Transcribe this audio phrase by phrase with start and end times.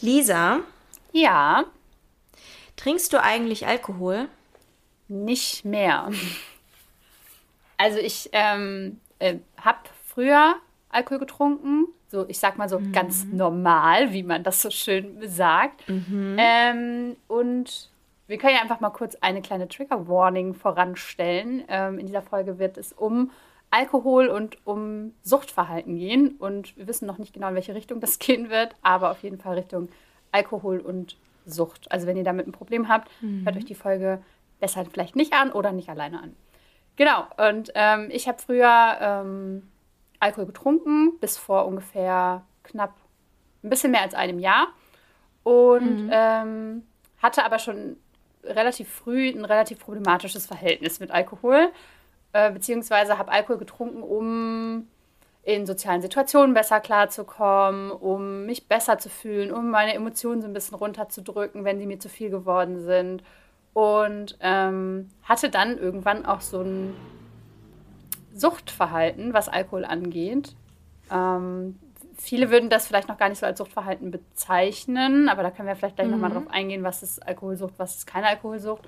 [0.00, 0.60] Lisa,
[1.12, 1.64] Ja,
[2.76, 4.28] trinkst du eigentlich Alkohol?
[5.08, 6.10] nicht mehr.
[7.76, 10.56] Also ich ähm, äh, habe früher
[10.88, 15.84] Alkohol getrunken, so ich sag mal so ganz normal, wie man das so schön sagt.
[15.88, 17.90] Ähm, und
[18.26, 21.62] wir können ja einfach mal kurz eine kleine Trigger Warning voranstellen.
[21.68, 23.30] Ähm, in dieser Folge wird es um
[23.70, 26.36] Alkohol und um Suchtverhalten gehen.
[26.38, 29.38] Und wir wissen noch nicht genau, in welche Richtung das gehen wird, aber auf jeden
[29.38, 29.88] Fall Richtung
[30.32, 31.16] Alkohol und
[31.46, 31.90] Sucht.
[31.92, 33.08] Also wenn ihr damit ein Problem habt,
[33.44, 34.20] hört euch die Folge
[34.58, 36.34] besser vielleicht nicht an oder nicht alleine an.
[36.96, 39.68] Genau, und ähm, ich habe früher ähm,
[40.18, 42.94] Alkohol getrunken, bis vor ungefähr knapp
[43.62, 44.68] ein bisschen mehr als einem Jahr.
[45.42, 46.82] Und ähm,
[47.22, 47.96] hatte aber schon
[48.42, 51.70] relativ früh ein relativ problematisches Verhältnis mit Alkohol.
[52.36, 54.88] Äh, beziehungsweise habe Alkohol getrunken, um
[55.42, 60.52] in sozialen Situationen besser klarzukommen, um mich besser zu fühlen, um meine Emotionen so ein
[60.52, 63.22] bisschen runterzudrücken, wenn sie mir zu viel geworden sind.
[63.72, 66.94] Und ähm, hatte dann irgendwann auch so ein
[68.34, 70.54] Suchtverhalten, was Alkohol angeht.
[71.10, 71.78] Ähm,
[72.18, 75.76] viele würden das vielleicht noch gar nicht so als Suchtverhalten bezeichnen, aber da können wir
[75.76, 78.86] vielleicht gleich nochmal drauf eingehen, was ist Alkoholsucht, was ist keine Alkoholsucht.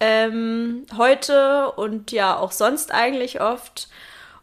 [0.00, 3.88] Ähm, heute und ja auch sonst eigentlich oft.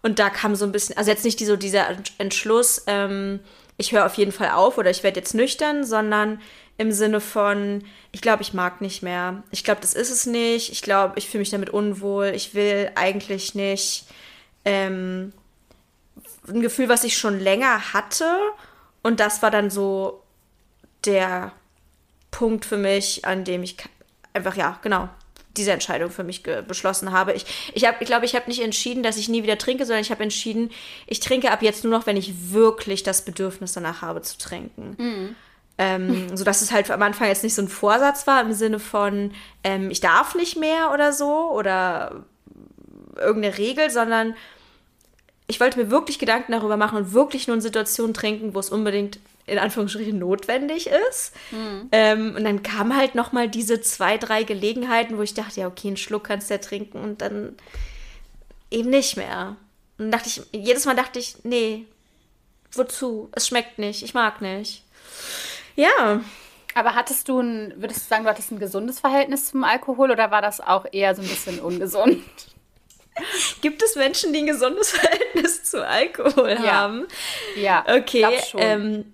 [0.02, 1.88] Und da kam so ein bisschen, also jetzt nicht die, so dieser
[2.18, 3.40] Entschluss, ähm,
[3.78, 6.42] ich höre auf jeden Fall auf oder ich werde jetzt nüchtern, sondern
[6.78, 9.44] im Sinne von, ich glaube, ich mag nicht mehr.
[9.52, 10.72] Ich glaube, das ist es nicht.
[10.72, 12.31] Ich glaube, ich fühle mich damit unwohl.
[12.36, 14.06] Ich will eigentlich nicht.
[14.66, 15.34] Ähm,
[16.47, 18.38] ein Gefühl, was ich schon länger hatte.
[19.03, 20.23] Und das war dann so
[21.06, 21.51] der
[22.31, 23.78] Punkt für mich, an dem ich
[24.33, 25.09] einfach, ja, genau,
[25.56, 27.33] diese Entscheidung für mich beschlossen habe.
[27.33, 30.01] Ich, ich, hab, ich glaube, ich habe nicht entschieden, dass ich nie wieder trinke, sondern
[30.01, 30.72] ich habe entschieden,
[31.07, 34.95] ich trinke ab jetzt nur noch, wenn ich wirklich das Bedürfnis danach habe zu trinken.
[34.97, 35.35] Mhm.
[35.77, 38.79] Ähm, so dass es halt am Anfang jetzt nicht so ein Vorsatz war im Sinne
[38.79, 39.33] von,
[39.63, 42.23] ähm, ich darf nicht mehr oder so oder
[43.17, 44.35] irgendeine Regel, sondern
[45.47, 48.69] ich wollte mir wirklich Gedanken darüber machen und wirklich nur in Situationen trinken, wo es
[48.69, 51.33] unbedingt in Anführungsstrichen notwendig ist.
[51.91, 55.67] Ähm, und dann kamen halt noch mal diese zwei, drei Gelegenheiten, wo ich dachte, ja,
[55.67, 57.56] okay, einen Schluck kannst du ja trinken und dann
[58.72, 59.56] eben nicht mehr.
[60.00, 61.85] Und dachte ich, jedes Mal dachte ich, nee,
[62.72, 63.29] wozu?
[63.33, 64.83] Es schmeckt nicht, ich mag nicht.
[65.75, 66.22] Ja,
[66.73, 70.29] Aber hattest du ein, würdest du sagen, du hattest ein gesundes Verhältnis zum Alkohol oder
[70.31, 72.22] war das auch eher so ein bisschen ungesund?
[73.61, 76.73] gibt es Menschen, die ein gesundes Verhältnis zu Alkohol Ja.
[76.73, 77.07] haben?
[77.55, 78.25] Ja, Okay,
[78.57, 79.05] ähm,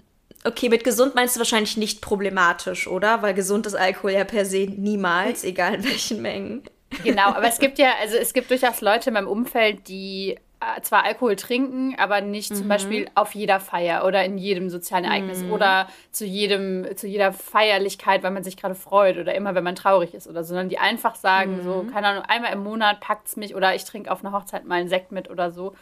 [0.44, 3.22] okay, mit gesund meinst du wahrscheinlich nicht problematisch, oder?
[3.22, 6.64] Weil gesund ist Alkohol ja per se niemals, egal in welchen Mengen.
[7.04, 10.38] Genau, aber es gibt ja, also es gibt durchaus Leute in meinem Umfeld, die
[10.82, 15.44] zwar Alkohol trinken, aber nicht zum Beispiel auf jeder Feier oder in jedem sozialen Ereignis
[15.52, 19.76] oder zu jedem, zu jeder Feierlichkeit, weil man sich gerade freut oder immer, wenn man
[19.76, 23.36] traurig ist oder so, sondern die einfach sagen, so, keine Ahnung, einmal im Monat packt's
[23.38, 25.74] mich oder ich trinke auf einer Hochzeit mal einen Sekt mit oder so.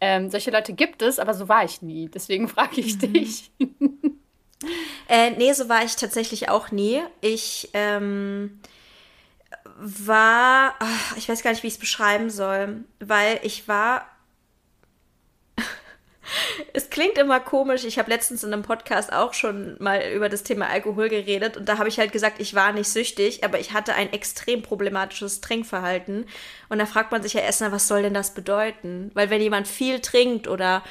[0.00, 2.08] Ähm, solche Leute gibt es, aber so war ich nie.
[2.08, 3.50] Deswegen frage ich dich.
[5.08, 7.00] Äh, nee, so war ich tatsächlich auch nie.
[7.20, 8.60] Ich ähm,
[9.78, 10.74] war,
[11.16, 14.06] ich weiß gar nicht, wie ich es beschreiben soll, weil ich war.
[16.72, 17.84] Es klingt immer komisch.
[17.84, 21.68] Ich habe letztens in einem Podcast auch schon mal über das Thema Alkohol geredet und
[21.68, 25.40] da habe ich halt gesagt, ich war nicht süchtig, aber ich hatte ein extrem problematisches
[25.40, 26.26] Trinkverhalten.
[26.68, 29.10] Und da fragt man sich ja erstmal, was soll denn das bedeuten?
[29.14, 30.82] Weil wenn jemand viel trinkt oder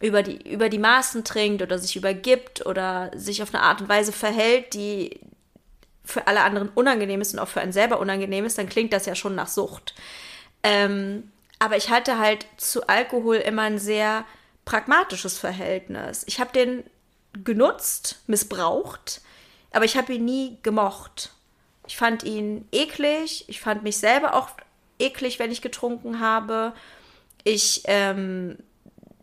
[0.00, 3.88] über die, über die Maßen trinkt oder sich übergibt oder sich auf eine Art und
[3.88, 5.20] Weise verhält, die
[6.04, 9.06] für alle anderen unangenehm ist und auch für einen selber unangenehm ist, dann klingt das
[9.06, 9.94] ja schon nach Sucht.
[10.62, 14.24] Ähm, Aber ich hatte halt zu Alkohol immer ein sehr
[14.70, 16.22] pragmatisches Verhältnis.
[16.28, 16.84] Ich habe den
[17.44, 19.20] genutzt, missbraucht,
[19.72, 21.32] aber ich habe ihn nie gemocht.
[21.88, 24.50] Ich fand ihn eklig, ich fand mich selber auch
[25.00, 26.72] eklig, wenn ich getrunken habe.
[27.42, 28.58] Ich ähm,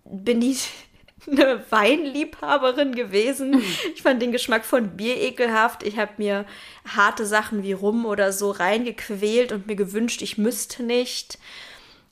[0.04, 0.58] bin nie
[1.32, 3.64] eine Weinliebhaberin gewesen.
[3.96, 5.84] Ich fand den Geschmack von Bier ekelhaft.
[5.84, 6.46] Ich habe mir
[6.86, 11.40] harte Sachen wie Rum oder so reingequält und mir gewünscht, ich müsste nicht.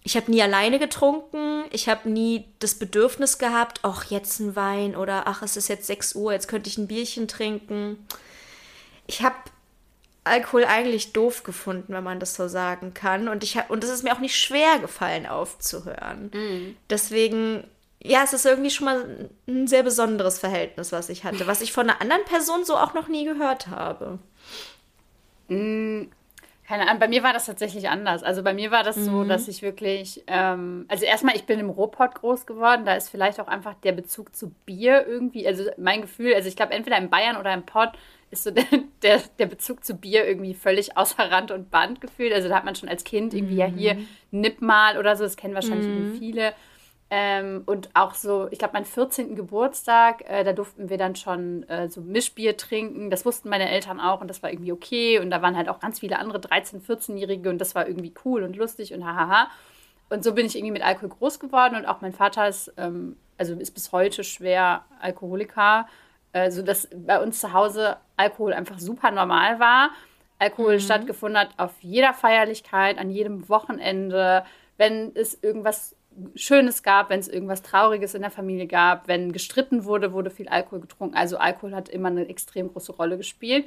[0.06, 1.64] Ich habe nie alleine getrunken.
[1.72, 5.88] Ich habe nie das Bedürfnis gehabt, ach, jetzt ein Wein oder ach, es ist jetzt
[5.88, 8.06] 6 Uhr, jetzt könnte ich ein Bierchen trinken.
[9.08, 9.36] Ich habe
[10.24, 13.28] Alkohol eigentlich doof gefunden, wenn man das so sagen kann.
[13.28, 16.30] Und, ich hab, und es ist mir auch nicht schwer gefallen, aufzuhören.
[16.32, 16.78] Mm.
[16.88, 17.64] Deswegen,
[18.00, 21.74] ja, es ist irgendwie schon mal ein sehr besonderes Verhältnis, was ich hatte, was ich
[21.74, 24.20] von einer anderen Person so auch noch nie gehört habe.
[25.48, 26.04] Mm,
[26.68, 28.24] keine Ahnung, bei mir war das tatsächlich anders.
[28.24, 29.30] Also bei mir war das so, mhm.
[29.30, 33.40] dass ich wirklich, ähm, also erstmal, ich bin im Ruhrpott groß geworden, da ist vielleicht
[33.40, 37.12] auch einfach der Bezug zu Bier irgendwie, also mein Gefühl, also ich glaube, entweder in
[37.12, 37.92] Bayern oder im Pott
[38.32, 38.66] ist so der,
[39.04, 42.34] der, der, Bezug zu Bier irgendwie völlig außer Rand und Band gefühlt.
[42.34, 43.60] Also da hat man schon als Kind irgendwie mhm.
[43.60, 44.08] ja hier mhm.
[44.32, 46.18] Nipp mal oder so, das kennen wahrscheinlich mhm.
[46.18, 46.54] viele.
[47.12, 49.36] Ähm, und auch so, ich glaube, meinen 14.
[49.36, 53.10] Geburtstag, äh, da durften wir dann schon äh, so Mischbier trinken.
[53.10, 55.20] Das wussten meine Eltern auch und das war irgendwie okay.
[55.20, 58.44] Und da waren halt auch ganz viele andere 13-, 14-Jährige und das war irgendwie cool
[58.44, 59.50] und lustig und hahaha.
[60.10, 63.18] Und so bin ich irgendwie mit Alkohol groß geworden und auch mein Vater ist, ähm,
[63.38, 65.88] also ist bis heute schwer Alkoholiker
[66.36, 69.92] also dass bei uns zu Hause Alkohol einfach super normal war.
[70.38, 70.80] Alkohol mhm.
[70.80, 74.44] stattgefunden hat auf jeder Feierlichkeit, an jedem Wochenende,
[74.78, 75.95] wenn es irgendwas
[76.36, 80.48] Schönes gab, wenn es irgendwas Trauriges in der Familie gab, wenn gestritten wurde, wurde viel
[80.48, 81.16] Alkohol getrunken.
[81.16, 83.66] Also Alkohol hat immer eine extrem große Rolle gespielt.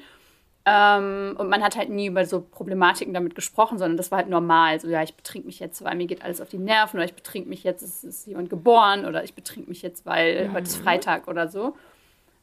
[0.64, 4.28] Ähm, und man hat halt nie über so Problematiken damit gesprochen, sondern das war halt
[4.28, 4.78] normal.
[4.80, 7.14] So, ja, ich betrink mich jetzt, weil mir geht alles auf die Nerven, oder ich
[7.14, 10.52] betrink mich jetzt, es ist jemand geboren, oder ich betrink mich jetzt, weil mhm.
[10.52, 11.76] heute ist Freitag oder so.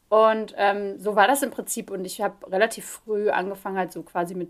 [0.09, 1.91] Und ähm, so war das im Prinzip.
[1.91, 4.49] Und ich habe relativ früh angefangen, halt so quasi mit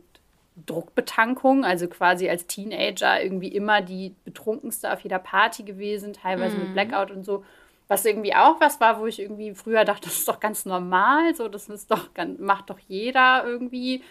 [0.66, 6.64] Druckbetankung, also quasi als Teenager irgendwie immer die betrunkenste auf jeder Party gewesen, teilweise mhm.
[6.64, 7.44] mit Blackout und so.
[7.88, 11.36] Was irgendwie auch was war, wo ich irgendwie früher dachte, das ist doch ganz normal,
[11.36, 12.10] so das ist doch
[12.40, 14.02] macht doch jeder irgendwie.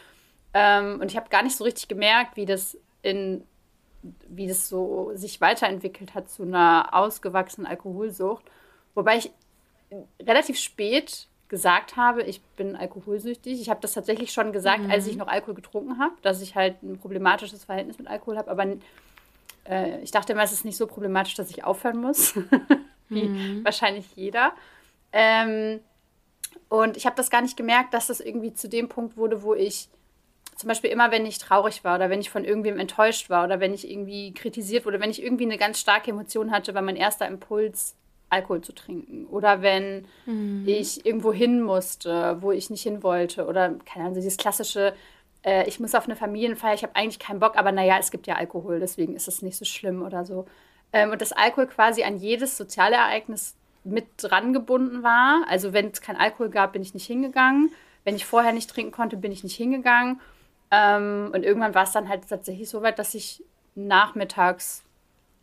[0.52, 3.44] Ähm, und ich habe gar nicht so richtig gemerkt, wie das in
[4.28, 8.44] wie das so sich weiterentwickelt hat zu einer ausgewachsenen Alkoholsucht.
[8.94, 9.30] Wobei ich
[10.20, 13.60] relativ spät gesagt habe, ich bin alkoholsüchtig.
[13.60, 14.90] Ich habe das tatsächlich schon gesagt, mhm.
[14.90, 18.50] als ich noch Alkohol getrunken habe, dass ich halt ein problematisches Verhältnis mit Alkohol habe.
[18.50, 18.66] Aber
[19.68, 22.34] äh, ich dachte immer, es ist nicht so problematisch, dass ich aufhören muss,
[23.08, 23.64] wie mhm.
[23.64, 24.52] wahrscheinlich jeder.
[25.12, 25.80] Ähm,
[26.68, 29.54] und ich habe das gar nicht gemerkt, dass das irgendwie zu dem Punkt wurde, wo
[29.54, 29.88] ich
[30.56, 33.60] zum Beispiel immer, wenn ich traurig war oder wenn ich von irgendwem enttäuscht war oder
[33.60, 36.96] wenn ich irgendwie kritisiert wurde, wenn ich irgendwie eine ganz starke Emotion hatte, war mein
[36.96, 37.96] erster Impuls
[38.34, 39.26] Alkohol zu trinken.
[39.26, 40.64] Oder wenn mhm.
[40.66, 43.46] ich irgendwo hin musste, wo ich nicht hin wollte.
[43.46, 44.94] Oder, keine Ahnung, dieses klassische,
[45.42, 48.26] äh, ich muss auf eine Familienfeier, ich habe eigentlich keinen Bock, aber naja, es gibt
[48.26, 50.46] ja Alkohol, deswegen ist es nicht so schlimm oder so.
[50.92, 55.44] Ähm, und dass Alkohol quasi an jedes soziale Ereignis mit dran gebunden war.
[55.48, 57.70] Also wenn es kein Alkohol gab, bin ich nicht hingegangen.
[58.04, 60.20] Wenn ich vorher nicht trinken konnte, bin ich nicht hingegangen.
[60.70, 63.42] Ähm, und irgendwann war es dann halt tatsächlich so weit, dass ich
[63.74, 64.82] nachmittags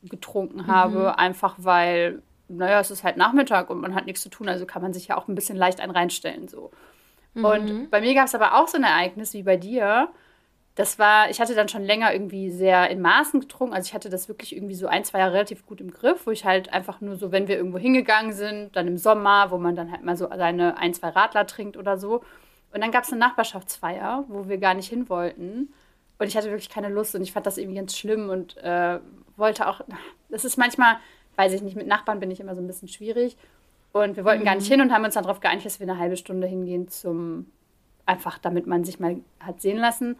[0.03, 1.05] getrunken habe, mhm.
[1.07, 2.21] einfach weil
[2.57, 5.07] naja, es ist halt Nachmittag und man hat nichts zu tun, also kann man sich
[5.07, 6.47] ja auch ein bisschen leicht einen reinstellen.
[6.47, 6.71] So.
[7.33, 7.45] Mhm.
[7.45, 10.09] Und bei mir gab es aber auch so ein Ereignis wie bei dir.
[10.75, 13.73] Das war, ich hatte dann schon länger irgendwie sehr in Maßen getrunken.
[13.73, 16.31] Also ich hatte das wirklich irgendwie so ein, zwei Jahre relativ gut im Griff, wo
[16.31, 19.75] ich halt einfach nur so, wenn wir irgendwo hingegangen sind, dann im Sommer, wo man
[19.75, 22.21] dann halt mal so seine ein, zwei Radler trinkt oder so.
[22.73, 25.73] Und dann gab es eine Nachbarschaftsfeier, wo wir gar nicht hin wollten.
[26.17, 28.99] Und ich hatte wirklich keine Lust und ich fand das irgendwie ganz schlimm und äh,
[29.35, 29.81] wollte auch,
[30.29, 30.97] das ist manchmal,
[31.41, 33.35] weiß ich nicht, mit Nachbarn bin ich immer so ein bisschen schwierig.
[33.91, 34.45] Und wir wollten mhm.
[34.45, 34.73] gar nicht mhm.
[34.73, 37.47] hin und haben uns dann darauf geeinigt, dass wir eine halbe Stunde hingehen zum,
[38.05, 40.17] einfach damit man sich mal hat sehen lassen.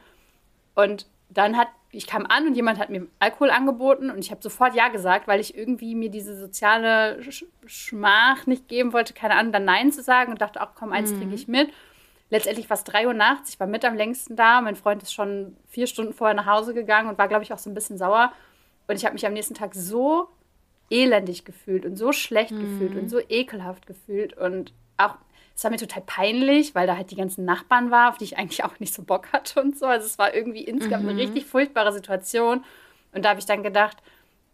[0.76, 4.42] Und dann hat, ich kam an und jemand hat mir Alkohol angeboten und ich habe
[4.42, 9.36] sofort Ja gesagt, weil ich irgendwie mir diese soziale Sch Schmach nicht geben wollte, keine
[9.36, 11.20] Ahnung, dann Nein zu sagen und dachte, ach komm, eins mhm.
[11.20, 11.70] trinke ich mit.
[12.30, 14.62] Letztendlich war es drei Uhr nachts, ich war mit am längsten da.
[14.62, 17.58] Mein Freund ist schon vier Stunden vorher nach Hause gegangen und war, glaube ich, auch
[17.58, 18.34] so ein bisschen sauer.
[18.88, 20.28] Und ich habe mich am nächsten Tag so
[20.92, 22.60] elendig gefühlt und so schlecht mhm.
[22.60, 25.16] gefühlt und so ekelhaft gefühlt und auch
[25.56, 28.38] es war mir total peinlich, weil da halt die ganzen Nachbarn waren, auf die ich
[28.38, 29.86] eigentlich auch nicht so Bock hatte und so.
[29.86, 31.10] Also es war irgendwie insgesamt mhm.
[31.10, 32.64] eine richtig furchtbare Situation.
[33.14, 33.98] Und da habe ich dann gedacht,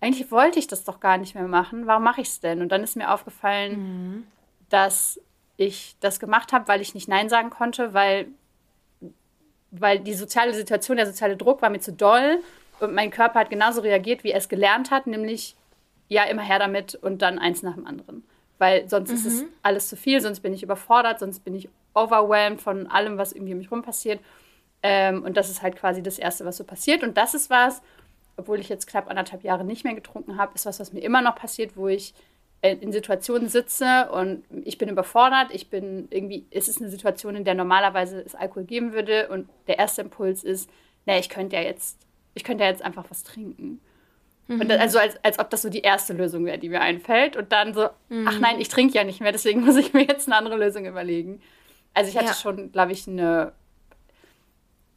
[0.01, 1.87] eigentlich wollte ich das doch gar nicht mehr machen.
[1.87, 2.61] Warum mache ich es denn?
[2.61, 4.27] Und dann ist mir aufgefallen, mhm.
[4.69, 5.21] dass
[5.55, 8.27] ich das gemacht habe, weil ich nicht Nein sagen konnte, weil,
[9.71, 12.39] weil die soziale Situation, der soziale Druck war mir zu doll
[12.79, 15.55] Und mein Körper hat genauso reagiert, wie er es gelernt hat, nämlich
[16.07, 18.23] ja, immer her damit und dann eins nach dem anderen.
[18.57, 19.15] Weil sonst mhm.
[19.15, 19.47] ist es mhm.
[19.61, 23.53] alles zu viel, sonst bin ich überfordert, sonst bin ich overwhelmed von allem, was irgendwie
[23.53, 24.19] um mich rum passiert.
[24.83, 27.03] Ähm, und das ist halt quasi das Erste, was so passiert.
[27.03, 27.81] Und das ist was,
[28.37, 31.21] obwohl ich jetzt knapp anderthalb Jahre nicht mehr getrunken habe, ist was, was mir immer
[31.21, 32.13] noch passiert, wo ich
[32.61, 35.47] äh, in Situationen sitze und ich bin überfordert.
[35.51, 39.49] Ich bin irgendwie, es ist eine Situation, in der normalerweise es Alkohol geben würde und
[39.67, 40.69] der erste Impuls ist,
[41.05, 41.99] na, ich könnte ja jetzt,
[42.33, 43.81] ich könnte ja jetzt einfach was trinken.
[44.47, 44.61] Mhm.
[44.61, 47.35] Und also als, als ob das so die erste Lösung wäre, die mir einfällt.
[47.35, 48.27] Und dann so, mhm.
[48.27, 50.85] ach nein, ich trinke ja nicht mehr, deswegen muss ich mir jetzt eine andere Lösung
[50.85, 51.41] überlegen.
[51.93, 52.33] Also ich hatte ja.
[52.33, 53.53] schon, glaube ich, eine.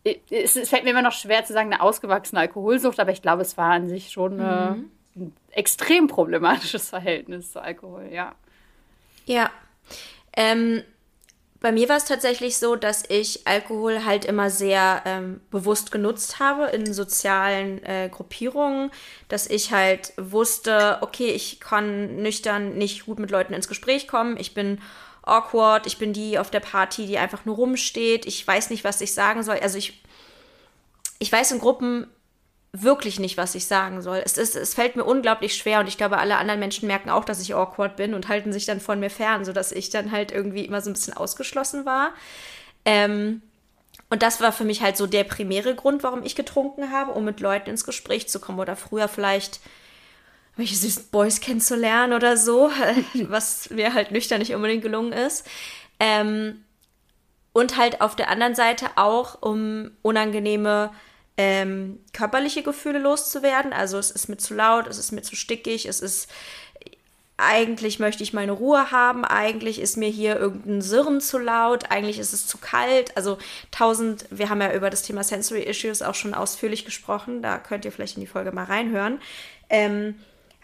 [0.03, 3.43] Es, es, fällt mir immer noch schwer zu sagen, eine ausgewachsene Alkoholsucht, aber ich glaube,
[3.43, 4.91] es war an sich schon eine, mhm.
[5.17, 8.35] ein extrem problematisches Verhältnis zu Alkohol, ja.
[9.27, 9.51] Ja.
[10.35, 10.83] Ähm,
[11.61, 16.39] bei mir war es tatsächlich so, dass ich Alkohol halt immer sehr ähm, bewusst genutzt
[16.39, 18.91] habe in sozialen äh, Gruppierungen,
[19.29, 24.39] dass ich halt wusste, okay, ich kann nüchtern nicht gut mit Leuten ins Gespräch kommen,
[24.39, 24.81] ich bin
[25.23, 29.03] awkward, ich bin die auf der Party, die einfach nur rumsteht, ich weiß nicht, was
[29.03, 29.59] ich sagen soll.
[29.59, 30.03] Also ich,
[31.19, 32.07] ich weiß in Gruppen
[32.73, 34.23] wirklich nicht, was ich sagen soll.
[34.25, 37.25] Es, ist, es fällt mir unglaublich schwer und ich glaube, alle anderen Menschen merken auch,
[37.25, 40.31] dass ich awkward bin und halten sich dann von mir fern, sodass ich dann halt
[40.31, 42.13] irgendwie immer so ein bisschen ausgeschlossen war.
[42.85, 43.43] Ähm,
[44.09, 47.25] und das war für mich halt so der primäre Grund, warum ich getrunken habe, um
[47.25, 49.61] mit Leuten ins Gespräch zu kommen oder früher vielleicht
[50.57, 52.71] welche süßen Boys kennenzulernen oder so,
[53.15, 55.47] was mir halt nüchtern nicht unbedingt gelungen ist.
[55.99, 56.65] Ähm,
[57.53, 60.91] und halt auf der anderen Seite auch, um unangenehme
[61.43, 63.73] ähm, körperliche Gefühle loszuwerden.
[63.73, 66.29] Also es ist mir zu laut, es ist mir zu stickig, es ist
[67.39, 72.19] eigentlich möchte ich meine Ruhe haben, eigentlich ist mir hier irgendein Sirren zu laut, eigentlich
[72.19, 73.17] ist es zu kalt.
[73.17, 73.39] Also
[73.71, 77.87] tausend, wir haben ja über das Thema Sensory Issues auch schon ausführlich gesprochen, da könnt
[77.87, 79.19] ihr vielleicht in die Folge mal reinhören.
[79.71, 80.17] Ähm,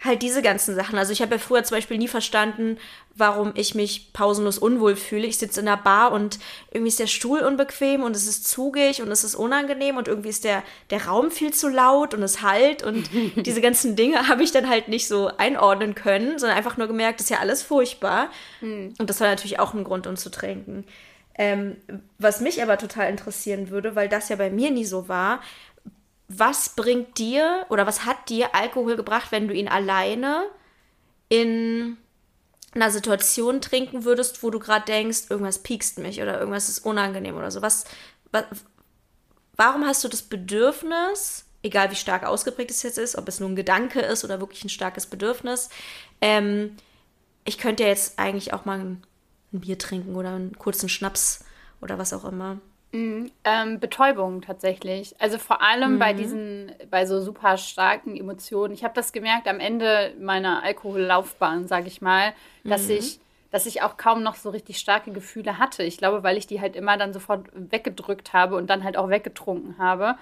[0.03, 0.97] halt diese ganzen Sachen.
[0.97, 2.77] Also ich habe ja früher zum Beispiel nie verstanden,
[3.15, 5.25] warum ich mich pausenlos unwohl fühle.
[5.25, 6.37] Ich sitze in der Bar und
[6.71, 10.29] irgendwie ist der Stuhl unbequem und es ist zugig und es ist unangenehm und irgendwie
[10.29, 10.61] ist der,
[10.91, 14.69] der Raum viel zu laut und es halt und diese ganzen Dinge habe ich dann
[14.69, 18.29] halt nicht so einordnen können, sondern einfach nur gemerkt, das ist ja alles furchtbar.
[18.61, 18.93] Mhm.
[18.99, 20.85] Und das war natürlich auch ein Grund, um zu trinken.
[21.39, 21.75] Ähm,
[22.17, 25.39] was mich aber total interessieren würde, weil das ja bei mir nie so war,
[26.27, 30.45] was bringt dir oder was hat dir Alkohol gebracht, wenn du ihn alleine
[31.29, 31.97] in
[32.73, 37.37] einer Situation trinken würdest, wo du gerade denkst, irgendwas piekst mich oder irgendwas ist unangenehm
[37.37, 37.61] oder so?
[37.61, 37.85] Was,
[38.31, 38.43] was,
[39.55, 43.49] warum hast du das Bedürfnis, egal wie stark ausgeprägt es jetzt ist, ob es nur
[43.49, 45.69] ein Gedanke ist oder wirklich ein starkes Bedürfnis,
[46.21, 46.75] ähm,
[47.45, 49.03] ich könnte ja jetzt eigentlich auch mal ein,
[49.53, 51.45] ein Bier trinken oder einen kurzen Schnaps
[51.81, 52.59] oder was auch immer.
[52.91, 53.31] Mhm.
[53.43, 55.15] Ähm, Betäubung tatsächlich.
[55.19, 55.99] Also vor allem mhm.
[55.99, 58.73] bei diesen, bei so super starken Emotionen.
[58.73, 62.95] Ich habe das gemerkt am Ende meiner Alkohollaufbahn, sage ich mal, dass mhm.
[62.95, 65.81] ich dass ich auch kaum noch so richtig starke Gefühle hatte.
[65.81, 69.09] Ich glaube, weil ich die halt immer dann sofort weggedrückt habe und dann halt auch
[69.09, 70.15] weggetrunken habe.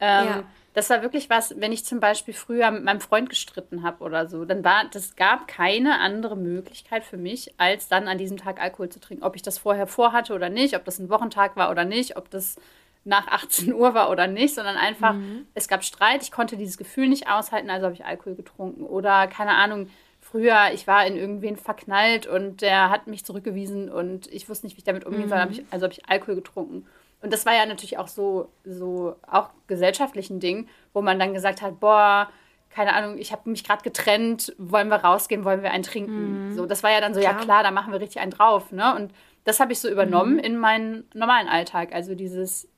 [0.00, 3.82] Ähm, ja das war wirklich was, wenn ich zum Beispiel früher mit meinem Freund gestritten
[3.82, 8.18] habe oder so, dann war, das gab keine andere Möglichkeit für mich, als dann an
[8.18, 9.24] diesem Tag Alkohol zu trinken.
[9.24, 12.30] Ob ich das vorher vorhatte oder nicht, ob das ein Wochentag war oder nicht, ob
[12.30, 12.56] das
[13.04, 15.46] nach 18 Uhr war oder nicht, sondern einfach, mhm.
[15.54, 18.84] es gab Streit, ich konnte dieses Gefühl nicht aushalten, also habe ich Alkohol getrunken.
[18.84, 24.28] Oder keine Ahnung, früher, ich war in irgendwen verknallt und der hat mich zurückgewiesen und
[24.28, 25.66] ich wusste nicht, wie ich damit umgehen soll, mhm.
[25.72, 26.86] also habe ich Alkohol getrunken.
[27.22, 31.60] Und das war ja natürlich auch so, so auch gesellschaftlichen Ding, wo man dann gesagt
[31.60, 32.30] hat, boah,
[32.70, 36.50] keine Ahnung, ich habe mich gerade getrennt, wollen wir rausgehen, wollen wir einen trinken?
[36.50, 36.56] Mhm.
[36.56, 37.32] So, das war ja dann so, klar.
[37.32, 38.94] ja klar, da machen wir richtig einen drauf, ne?
[38.94, 39.12] Und
[39.44, 40.38] das habe ich so übernommen mhm.
[40.40, 41.92] in meinen normalen Alltag.
[41.92, 42.68] Also dieses,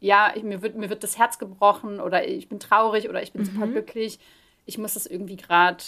[0.00, 3.32] ja, ich, mir, wird, mir wird das Herz gebrochen oder ich bin traurig oder ich
[3.32, 3.46] bin mhm.
[3.46, 4.20] super glücklich.
[4.64, 5.82] Ich muss das irgendwie gerade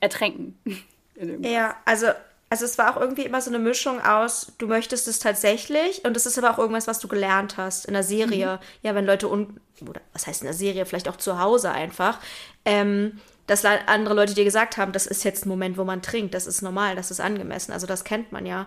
[0.00, 0.58] ertränken.
[1.42, 2.06] ja, also
[2.50, 6.16] also es war auch irgendwie immer so eine Mischung aus, du möchtest es tatsächlich und
[6.16, 8.56] es ist aber auch irgendwas, was du gelernt hast in der Serie.
[8.56, 8.66] Mhm.
[8.82, 12.18] Ja, wenn Leute, un oder was heißt in der Serie, vielleicht auch zu Hause einfach,
[12.64, 16.34] ähm, dass andere Leute dir gesagt haben, das ist jetzt ein Moment, wo man trinkt,
[16.34, 17.72] das ist normal, das ist angemessen.
[17.72, 18.66] Also das kennt man ja.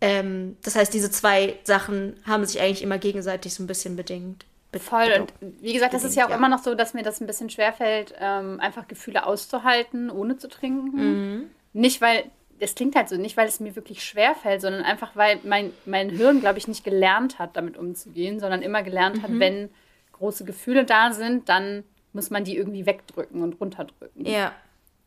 [0.00, 4.44] Ähm, das heißt, diese zwei Sachen haben sich eigentlich immer gegenseitig so ein bisschen bedingt.
[4.78, 5.20] Voll.
[5.20, 6.36] Und wie gesagt, das ist ja auch ja.
[6.36, 10.48] immer noch so, dass mir das ein bisschen schwerfällt, ähm, einfach Gefühle auszuhalten, ohne zu
[10.48, 10.96] trinken.
[10.96, 11.50] Mhm.
[11.72, 12.24] Nicht, weil
[12.58, 15.72] es klingt halt so, nicht weil es mir wirklich schwer fällt, sondern einfach weil mein,
[15.84, 19.22] mein Hirn, glaube ich, nicht gelernt hat, damit umzugehen, sondern immer gelernt mhm.
[19.22, 19.70] hat, wenn
[20.12, 24.24] große Gefühle da sind, dann muss man die irgendwie wegdrücken und runterdrücken.
[24.24, 24.52] Ja.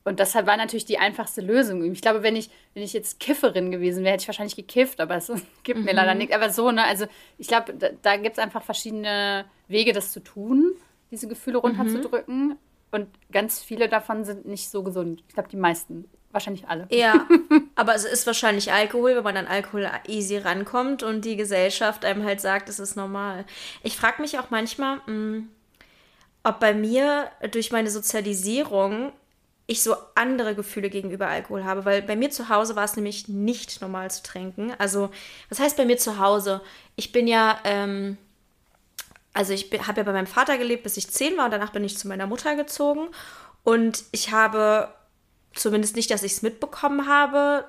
[0.04, 1.84] Und deshalb war natürlich die einfachste Lösung.
[1.92, 5.16] Ich glaube, wenn ich, wenn ich jetzt Kifferin gewesen wäre, hätte ich wahrscheinlich gekifft, aber
[5.16, 5.30] es
[5.64, 5.86] gibt mhm.
[5.86, 6.34] mir leider nichts.
[6.34, 10.22] Aber so, ne, also ich glaube, da, da gibt es einfach verschiedene Wege, das zu
[10.22, 10.76] tun.
[11.12, 12.48] diese Gefühle runterzudrücken.
[12.48, 12.58] Mhm.
[12.92, 15.24] Und ganz viele davon sind nicht so gesund.
[15.28, 16.06] Ich glaube, die meisten.
[16.38, 16.86] Wahrscheinlich alle.
[16.92, 17.28] Ja,
[17.76, 22.24] aber es ist wahrscheinlich Alkohol, wenn man an Alkohol easy rankommt und die Gesellschaft einem
[22.24, 23.44] halt sagt, es ist normal.
[23.82, 25.50] Ich frage mich auch manchmal, mh, hm,
[26.44, 29.14] ob bei mir durch meine Sozialisierung
[29.66, 33.28] ich so andere Gefühle gegenüber Alkohol habe, weil bei mir zu Hause war es nämlich
[33.28, 34.74] nicht normal zu trinken.
[34.78, 35.10] Also,
[35.50, 36.62] was heißt bei mir zu Hause?
[36.96, 38.20] Ich bin ja, ähm,
[39.34, 41.84] also ich habe ja bei meinem Vater gelebt, bis ich zehn war und danach bin
[41.84, 43.08] ich zu meiner Mutter gezogen
[43.64, 44.94] und ich habe
[45.58, 47.66] zumindest nicht, dass ich es mitbekommen habe,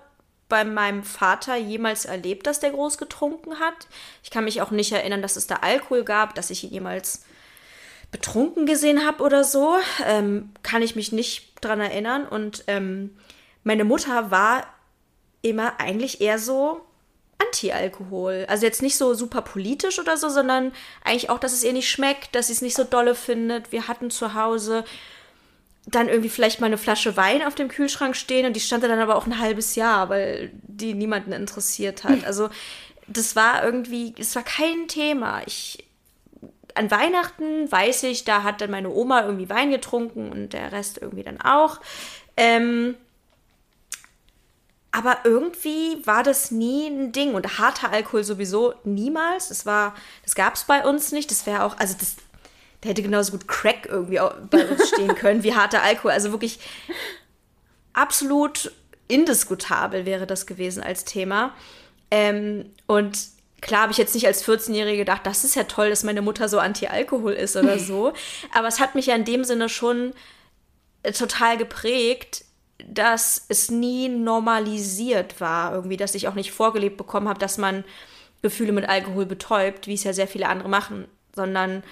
[0.48, 3.86] bei meinem Vater jemals erlebt, dass der groß getrunken hat.
[4.22, 7.24] Ich kann mich auch nicht erinnern, dass es da Alkohol gab, dass ich ihn jemals
[8.10, 9.76] betrunken gesehen habe oder so.
[10.06, 12.26] Ähm, kann ich mich nicht dran erinnern.
[12.26, 13.16] Und ähm,
[13.62, 14.66] meine Mutter war
[15.42, 16.80] immer eigentlich eher so
[17.38, 18.46] Anti-Alkohol.
[18.48, 20.72] Also jetzt nicht so super politisch oder so, sondern
[21.04, 23.70] eigentlich auch, dass es ihr nicht schmeckt, dass sie es nicht so dolle findet.
[23.70, 24.84] Wir hatten zu Hause
[25.90, 28.98] dann irgendwie vielleicht mal eine Flasche Wein auf dem Kühlschrank stehen und die stand dann
[28.98, 32.24] aber auch ein halbes Jahr, weil die niemanden interessiert hat.
[32.24, 32.50] Also
[33.06, 35.42] das war irgendwie, es war kein Thema.
[35.46, 35.84] Ich
[36.74, 40.98] an Weihnachten weiß ich, da hat dann meine Oma irgendwie Wein getrunken und der Rest
[40.98, 41.80] irgendwie dann auch.
[42.36, 42.94] Ähm,
[44.92, 49.48] aber irgendwie war das nie ein Ding und harter Alkohol sowieso niemals.
[49.48, 51.30] Das war, das gab es bei uns nicht.
[51.30, 52.16] Das wäre auch, also das,
[52.80, 54.20] da hätte genauso gut Crack irgendwie
[54.50, 56.12] bei uns stehen können wie harter Alkohol.
[56.12, 56.60] Also wirklich
[57.92, 58.72] absolut
[59.08, 61.54] indiskutabel wäre das gewesen als Thema.
[62.10, 63.18] Ähm, und
[63.60, 66.48] klar habe ich jetzt nicht als 14-Jährige gedacht, das ist ja toll, dass meine Mutter
[66.48, 68.12] so anti-Alkohol ist oder so.
[68.54, 70.12] Aber es hat mich ja in dem Sinne schon
[71.02, 72.44] äh, total geprägt,
[72.86, 77.84] dass es nie normalisiert war, irgendwie, dass ich auch nicht vorgelebt bekommen habe, dass man
[78.40, 81.82] Gefühle mit Alkohol betäubt, wie es ja sehr viele andere machen, sondern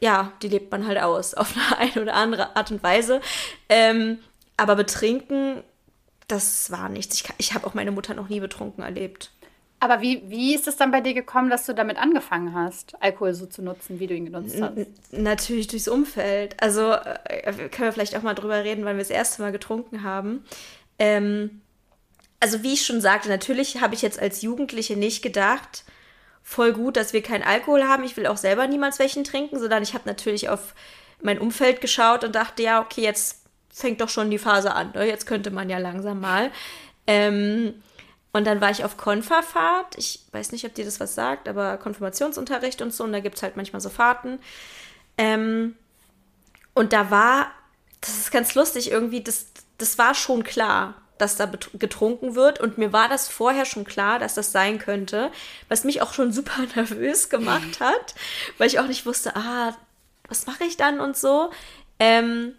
[0.00, 3.20] ja, die lebt man halt aus, auf eine, eine oder andere Art und Weise.
[3.68, 4.18] Ähm,
[4.56, 5.62] aber betrinken,
[6.28, 7.20] das war nichts.
[7.20, 9.30] Ich, ich habe auch meine Mutter noch nie betrunken erlebt.
[9.78, 13.34] Aber wie, wie ist es dann bei dir gekommen, dass du damit angefangen hast, Alkohol
[13.34, 14.76] so zu nutzen, wie du ihn genutzt hast?
[14.76, 16.60] N natürlich durchs Umfeld.
[16.62, 20.02] Also äh, können wir vielleicht auch mal drüber reden, wann wir das erste Mal getrunken
[20.02, 20.44] haben.
[20.98, 21.60] Ähm,
[22.40, 25.84] also wie ich schon sagte, natürlich habe ich jetzt als Jugendliche nicht gedacht,
[26.48, 28.04] voll gut, dass wir keinen Alkohol haben.
[28.04, 30.76] Ich will auch selber niemals welchen trinken, sondern ich habe natürlich auf
[31.20, 34.92] mein Umfeld geschaut und dachte, ja, okay, jetzt fängt doch schon die Phase an.
[34.94, 35.08] Ne?
[35.08, 36.52] Jetzt könnte man ja langsam mal.
[37.08, 37.74] Ähm,
[38.32, 39.98] und dann war ich auf Konferfahrt.
[39.98, 43.02] Ich weiß nicht, ob dir das was sagt, aber Konfirmationsunterricht und so.
[43.02, 44.38] Und da gibt es halt manchmal so Fahrten.
[45.18, 45.74] Ähm,
[46.74, 47.50] und da war,
[48.00, 49.46] das ist ganz lustig, irgendwie, das,
[49.78, 52.60] das war schon klar, dass da getrunken wird.
[52.60, 55.30] Und mir war das vorher schon klar, dass das sein könnte,
[55.68, 58.14] was mich auch schon super nervös gemacht hat,
[58.58, 59.76] weil ich auch nicht wusste, ah,
[60.28, 61.50] was mache ich dann und so.
[61.98, 62.54] Ähm,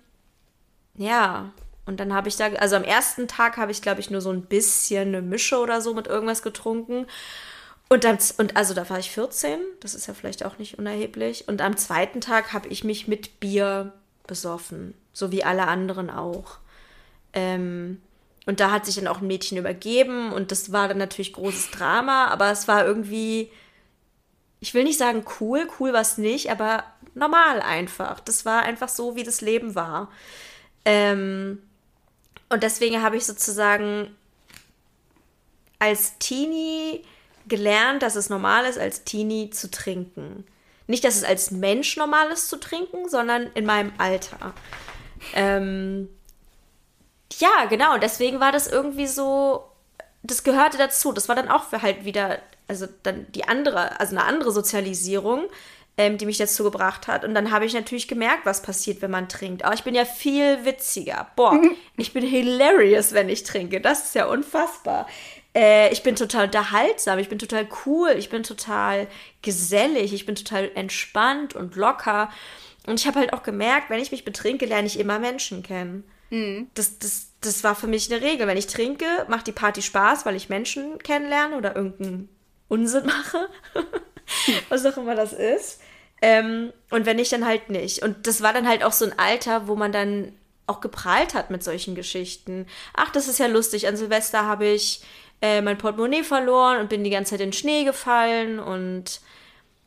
[0.96, 1.52] ja,
[1.86, 4.32] und dann habe ich da, also am ersten Tag habe ich, glaube ich, nur so
[4.32, 7.08] ein bisschen eine Mische oder so mit irgendwas getrunken.
[7.90, 11.48] Und, dann, und also da war ich 14, das ist ja vielleicht auch nicht unerheblich.
[11.48, 13.94] Und am zweiten Tag habe ich mich mit Bier
[14.28, 16.58] besoffen, so wie alle anderen auch.
[17.32, 18.02] Ähm,
[18.48, 21.70] und da hat sich dann auch ein Mädchen übergeben und das war dann natürlich großes
[21.72, 23.52] Drama, aber es war irgendwie,
[24.62, 28.22] ich will nicht sagen cool, cool war es nicht, aber normal einfach.
[28.22, 30.10] Das war einfach so, wie das Leben war.
[30.86, 31.62] Ähm,
[32.48, 34.16] und deswegen habe ich sozusagen
[35.78, 37.04] als Teenie
[37.50, 40.46] gelernt, dass es normal ist, als Teenie zu trinken.
[40.88, 44.54] Nicht, dass es als Mensch normal ist zu trinken, sondern in meinem Alter.
[45.34, 46.08] Ähm,
[47.40, 47.96] ja, genau.
[47.96, 49.64] Und deswegen war das irgendwie so,
[50.24, 51.12] das gehörte dazu.
[51.12, 55.46] Das war dann auch für halt wieder, also dann die andere, also eine andere Sozialisierung,
[55.98, 57.26] ähm, die mich dazu gebracht hat.
[57.26, 59.66] Und dann habe ich natürlich gemerkt, was passiert, wenn man trinkt.
[59.66, 61.28] Aber ich bin ja viel witziger.
[61.36, 61.60] Boah,
[61.98, 63.82] ich bin hilarious, wenn ich trinke.
[63.82, 65.08] Das ist ja unfassbar.
[65.56, 69.08] Äh, ich bin total unterhaltsam, ich bin total cool, ich bin total
[69.42, 72.30] gesellig, ich bin total entspannt und locker.
[72.86, 76.04] Und ich habe halt auch gemerkt, wenn ich mich betrinke, lerne ich immer Menschen kennen.
[76.30, 76.70] Mhm.
[76.74, 78.48] Das, das, das war für mich eine Regel.
[78.48, 82.30] Wenn ich trinke, macht die Party Spaß, weil ich Menschen kennenlerne oder irgendeinen
[82.68, 83.50] Unsinn mache.
[84.70, 85.82] Was auch immer das ist.
[86.22, 88.04] Ähm, und wenn nicht, dann halt nicht.
[88.04, 90.34] Und das war dann halt auch so ein Alter, wo man dann
[90.66, 92.68] auch geprahlt hat mit solchen Geschichten.
[92.94, 93.88] Ach, das ist ja lustig.
[93.88, 95.02] An Silvester habe ich
[95.42, 99.22] äh, mein Portemonnaie verloren und bin die ganze Zeit in Schnee gefallen und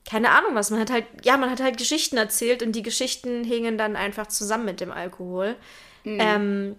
[0.08, 0.70] keine Ahnung was.
[0.70, 4.28] Man hat halt, ja, man hat halt Geschichten erzählt und die Geschichten hingen dann einfach
[4.28, 5.56] zusammen mit dem Alkohol.
[6.04, 6.18] Mhm.
[6.20, 6.76] Ähm,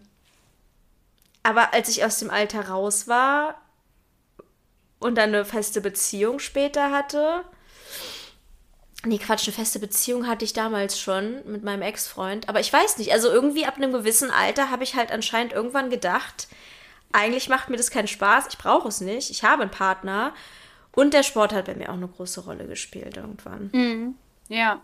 [1.43, 3.55] aber als ich aus dem Alter raus war
[4.99, 7.43] und dann eine feste Beziehung später hatte,
[9.03, 12.47] Nee, Quatsch, eine feste Beziehung hatte ich damals schon mit meinem Ex-Freund.
[12.49, 15.89] Aber ich weiß nicht, also irgendwie ab einem gewissen Alter habe ich halt anscheinend irgendwann
[15.89, 16.47] gedacht,
[17.11, 20.33] eigentlich macht mir das keinen Spaß, ich brauche es nicht, ich habe einen Partner.
[20.91, 23.69] Und der Sport hat bei mir auch eine große Rolle gespielt irgendwann.
[23.73, 24.15] Mhm.
[24.49, 24.81] Ja.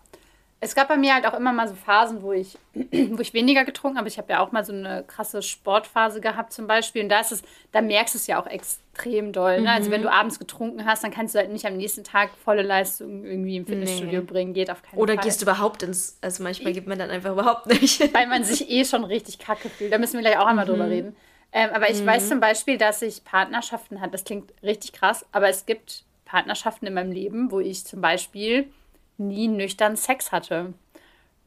[0.60, 3.64] Es gab bei mir halt auch immer mal so Phasen, wo ich, wo ich weniger
[3.64, 4.08] getrunken habe.
[4.08, 7.04] Ich habe ja auch mal so eine krasse Sportphase gehabt zum Beispiel.
[7.04, 9.58] Und da ist es, da merkst du es ja auch extrem doll.
[9.58, 9.62] Ne?
[9.62, 9.68] Mhm.
[9.68, 12.64] Also wenn du abends getrunken hast, dann kannst du halt nicht am nächsten Tag volle
[12.64, 14.26] Leistung irgendwie im Fitnessstudio nee.
[14.26, 14.54] bringen.
[14.54, 15.18] Geht auf keinen Oder Fall.
[15.20, 18.00] Oder gehst du überhaupt ins, also manchmal gibt man dann einfach überhaupt nicht.
[18.14, 19.94] Weil man sich eh schon richtig kacke fühlt.
[19.94, 20.70] Da müssen wir gleich auch einmal mhm.
[20.72, 21.16] drüber reden.
[21.52, 22.08] Ähm, aber ich mhm.
[22.08, 24.12] weiß zum Beispiel, dass ich Partnerschaften hatte.
[24.12, 28.70] Das klingt richtig krass, aber es gibt Partnerschaften in meinem Leben, wo ich zum Beispiel
[29.18, 30.74] nie nüchtern Sex hatte.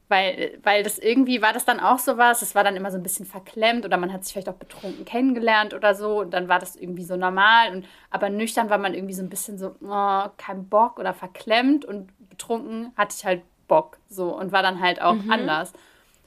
[0.07, 2.97] Weil, weil das irgendwie war das dann auch so was, es war dann immer so
[2.97, 6.49] ein bisschen verklemmt oder man hat sich vielleicht auch betrunken kennengelernt oder so und dann
[6.49, 7.73] war das irgendwie so normal.
[7.73, 11.85] Und, aber nüchtern war man irgendwie so ein bisschen so, oh, kein Bock oder verklemmt
[11.85, 15.31] und betrunken hatte ich halt Bock so und war dann halt auch mhm.
[15.31, 15.71] anders.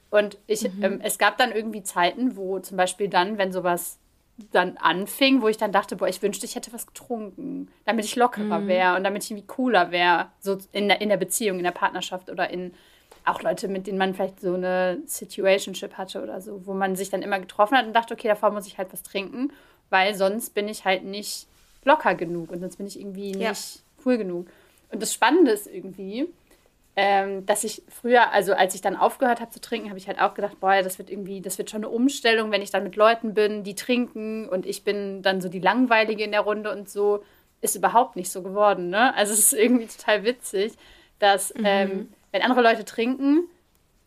[0.09, 0.83] Und ich, mhm.
[0.83, 3.99] ähm, es gab dann irgendwie Zeiten, wo zum Beispiel dann, wenn sowas
[4.51, 8.15] dann anfing, wo ich dann dachte, boah, ich wünschte, ich hätte was getrunken, damit ich
[8.15, 8.67] lockerer mhm.
[8.67, 11.71] wäre und damit ich irgendwie cooler wäre, so in der, in der Beziehung, in der
[11.71, 12.73] Partnerschaft oder in
[13.23, 17.09] auch Leute, mit denen man vielleicht so eine Situationship hatte oder so, wo man sich
[17.09, 19.51] dann immer getroffen hat und dachte, okay, davor muss ich halt was trinken,
[19.89, 21.47] weil sonst bin ich halt nicht
[21.83, 23.81] locker genug und sonst bin ich irgendwie nicht ja.
[24.05, 24.47] cool genug.
[24.91, 26.27] Und das Spannende ist irgendwie,
[26.95, 30.19] ähm, dass ich früher, also als ich dann aufgehört habe zu trinken, habe ich halt
[30.19, 32.95] auch gedacht, boah, das wird irgendwie, das wird schon eine Umstellung, wenn ich dann mit
[32.95, 36.89] Leuten bin, die trinken und ich bin dann so die Langweilige in der Runde und
[36.89, 37.23] so.
[37.61, 39.15] Ist überhaupt nicht so geworden, ne?
[39.15, 40.73] Also es ist irgendwie total witzig,
[41.19, 41.65] dass mhm.
[41.65, 43.49] ähm, wenn andere Leute trinken,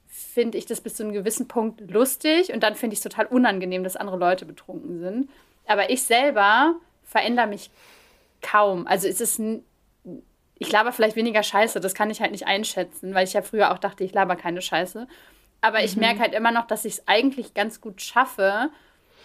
[0.06, 3.26] finde ich das bis zu einem gewissen Punkt lustig und dann finde ich es total
[3.26, 5.30] unangenehm, dass andere Leute betrunken sind.
[5.66, 7.70] Aber ich selber verändere mich
[8.40, 8.86] kaum.
[8.86, 9.40] Also es ist
[10.58, 13.72] ich laber vielleicht weniger Scheiße, das kann ich halt nicht einschätzen, weil ich ja früher
[13.72, 15.06] auch dachte, ich laber keine Scheiße.
[15.60, 16.00] Aber ich mhm.
[16.00, 18.70] merke halt immer noch, dass ich es eigentlich ganz gut schaffe,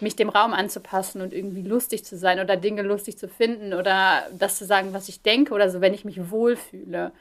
[0.00, 4.24] mich dem Raum anzupassen und irgendwie lustig zu sein oder Dinge lustig zu finden oder
[4.32, 7.12] das zu sagen, was ich denke oder so, wenn ich mich wohlfühle.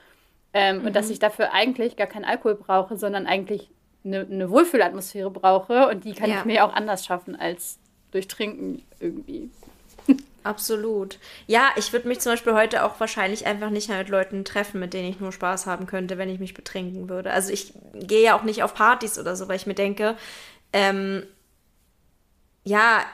[0.54, 0.88] Ähm, mhm.
[0.88, 1.14] Und dass mhm.
[1.14, 3.70] ich dafür eigentlich gar keinen Alkohol brauche, sondern eigentlich
[4.06, 6.40] eine, eine Wohlfühlatmosphäre brauche und die kann ja.
[6.40, 7.80] ich mir auch anders schaffen als
[8.12, 9.50] durch Trinken irgendwie.
[10.44, 11.20] Absolut.
[11.48, 14.80] Ja, ich würde mich zum Beispiel heute auch wahrscheinlich einfach nicht mehr mit Leuten treffen,
[14.80, 17.32] mit denen ich nur Spaß haben könnte, wenn ich mich betrinken würde.
[17.32, 20.18] Also ich gehe ja auch nicht auf Partys oder so, weil ich mir denke,
[20.74, 21.24] ähm,
[22.66, 23.06] ja,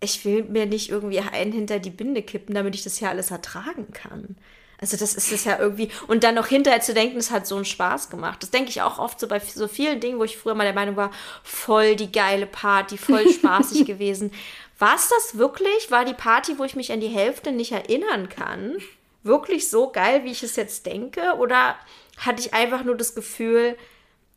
[0.00, 3.30] ich will mir nicht irgendwie einen hinter die Binde kippen, damit ich das hier alles
[3.30, 4.36] ertragen kann.
[4.80, 5.90] Also das ist es ja irgendwie.
[6.06, 8.42] Und dann noch hinterher zu denken, es hat so einen Spaß gemacht.
[8.42, 10.72] Das denke ich auch oft so bei so vielen Dingen, wo ich früher mal der
[10.72, 11.10] Meinung war,
[11.42, 14.32] voll die geile Party, voll spaßig gewesen.
[14.80, 15.90] War es das wirklich?
[15.90, 18.78] War die Party, wo ich mich an die Hälfte nicht erinnern kann,
[19.22, 21.34] wirklich so geil, wie ich es jetzt denke?
[21.38, 21.76] Oder
[22.16, 23.76] hatte ich einfach nur das Gefühl,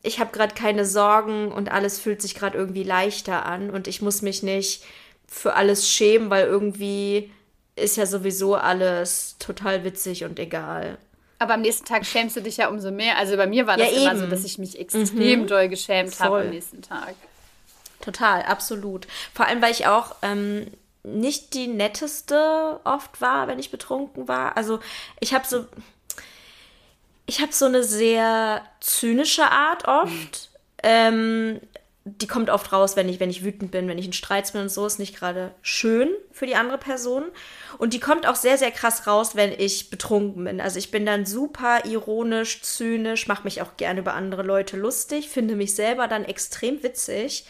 [0.02, 4.02] ich habe gerade keine Sorgen und alles fühlt sich gerade irgendwie leichter an und ich
[4.02, 4.84] muss mich nicht
[5.28, 7.32] für alles schämen, weil irgendwie
[7.78, 10.98] ist ja sowieso alles total witzig und egal.
[11.40, 13.18] Aber am nächsten Tag schämst du dich ja umso mehr.
[13.18, 15.48] Also bei mir war das ja, immer so, dass ich mich extrem mhm.
[15.48, 17.16] doll geschämt habe am nächsten Tag.
[18.04, 19.08] Total, absolut.
[19.34, 20.68] Vor allem, weil ich auch ähm,
[21.04, 24.58] nicht die netteste oft war, wenn ich betrunken war.
[24.58, 24.82] Also
[25.22, 25.66] ich habe so,
[27.26, 30.50] ich habe so eine sehr zynische Art oft.
[30.84, 31.62] Ähm,
[32.06, 34.64] die kommt oft raus, wenn ich, wenn ich wütend bin, wenn ich in Streits bin
[34.64, 37.24] und so, ist nicht gerade schön für die andere Person.
[37.78, 40.60] Und die kommt auch sehr, sehr krass raus, wenn ich betrunken bin.
[40.60, 45.30] Also ich bin dann super ironisch, zynisch, mache mich auch gerne über andere Leute lustig,
[45.30, 47.46] finde mich selber dann extrem witzig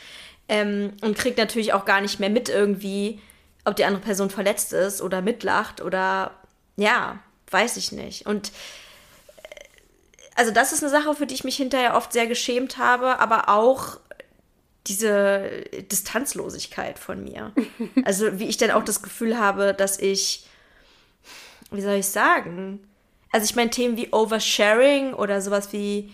[0.48, 3.20] ähm, und kriegt natürlich auch gar nicht mehr mit irgendwie,
[3.66, 6.32] ob die andere Person verletzt ist oder mitlacht oder
[6.76, 8.26] ja, weiß ich nicht.
[8.26, 8.52] Und
[9.38, 9.50] äh,
[10.36, 13.50] also das ist eine Sache, für die ich mich hinterher oft sehr geschämt habe, aber
[13.50, 14.00] auch
[14.88, 17.54] diese Distanzlosigkeit von mir.
[18.06, 20.46] Also wie ich dann auch das Gefühl habe, dass ich,
[21.72, 22.86] wie soll ich sagen?
[23.32, 26.14] Also ich meine Themen wie Oversharing oder sowas wie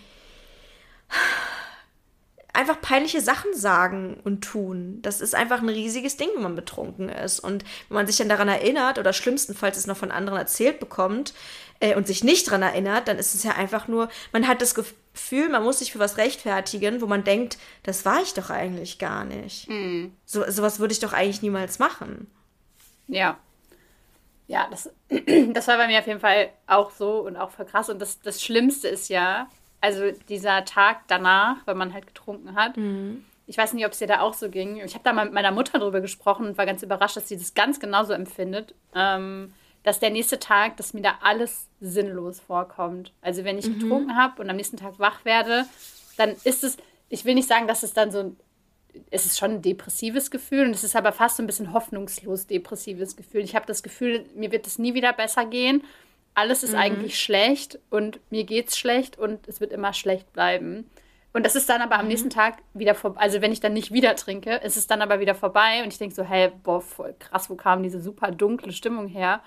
[2.52, 4.98] einfach peinliche Sachen sagen und tun.
[5.02, 7.40] Das ist einfach ein riesiges Ding, wenn man betrunken ist.
[7.40, 11.34] Und wenn man sich dann daran erinnert oder schlimmstenfalls es noch von anderen erzählt bekommt
[11.80, 14.74] äh, und sich nicht daran erinnert, dann ist es ja einfach nur, man hat das
[14.74, 18.98] Gefühl, man muss sich für was rechtfertigen, wo man denkt, das war ich doch eigentlich
[18.98, 19.68] gar nicht.
[19.68, 20.14] Mhm.
[20.24, 22.30] So, sowas würde ich doch eigentlich niemals machen.
[23.06, 23.38] Ja.
[24.46, 24.90] Ja, das,
[25.52, 27.88] das war bei mir auf jeden Fall auch so und auch voll krass.
[27.88, 29.48] Und das, das Schlimmste ist ja,
[29.80, 32.76] also dieser Tag danach, wenn man halt getrunken hat.
[32.76, 33.24] Mhm.
[33.46, 34.76] Ich weiß nicht, ob es dir da auch so ging.
[34.76, 37.36] Ich habe da mal mit meiner Mutter drüber gesprochen und war ganz überrascht, dass sie
[37.36, 38.74] das ganz genauso empfindet.
[38.94, 43.12] Ähm, dass der nächste Tag, dass mir da alles sinnlos vorkommt.
[43.22, 43.78] Also wenn ich mhm.
[43.78, 45.66] getrunken habe und am nächsten Tag wach werde,
[46.16, 46.76] dann ist es,
[47.08, 48.36] ich will nicht sagen, dass es dann so ein,
[49.10, 52.46] es ist schon ein depressives Gefühl und es ist aber fast so ein bisschen hoffnungslos
[52.46, 53.42] depressives Gefühl.
[53.42, 55.82] Ich habe das Gefühl, mir wird es nie wieder besser gehen.
[56.34, 56.78] Alles ist mhm.
[56.78, 60.88] eigentlich schlecht und mir geht's schlecht und es wird immer schlecht bleiben.
[61.32, 62.08] Und das ist dann aber am mhm.
[62.08, 63.20] nächsten Tag wieder vorbei.
[63.20, 65.82] Also wenn ich dann nicht wieder trinke, ist es dann aber wieder vorbei.
[65.82, 69.40] Und ich denke so, hey, boah, voll krass, wo kam diese super dunkle Stimmung her?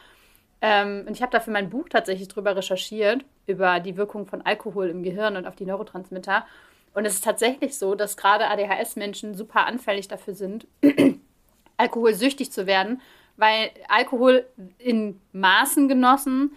[0.61, 4.89] Ähm, und ich habe dafür mein Buch tatsächlich drüber recherchiert, über die Wirkung von Alkohol
[4.89, 6.45] im Gehirn und auf die Neurotransmitter.
[6.93, 10.67] Und es ist tatsächlich so, dass gerade ADHS-Menschen super anfällig dafür sind,
[11.77, 13.01] alkoholsüchtig zu werden,
[13.35, 14.45] weil Alkohol
[14.77, 16.51] in Maßen genossen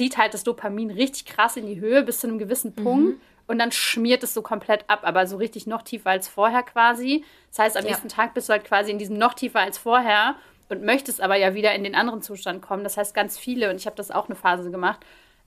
[0.00, 2.74] zieht halt das Dopamin richtig krass in die Höhe bis zu einem gewissen.
[2.74, 3.16] Punkt.
[3.16, 6.62] Mhm und dann schmiert es so komplett ab, aber so richtig noch tiefer als vorher
[6.62, 7.24] quasi.
[7.48, 7.90] Das heißt, am ja.
[7.90, 10.36] nächsten Tag bist du halt quasi in diesem noch tiefer als vorher
[10.68, 12.84] und möchtest aber ja wieder in den anderen Zustand kommen.
[12.84, 15.00] Das heißt, ganz viele, und ich habe das auch eine Phase gemacht,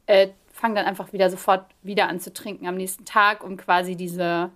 [0.05, 3.95] äh, fangen dann einfach wieder sofort wieder an zu trinken am nächsten Tag, um quasi
[3.95, 4.49] diese,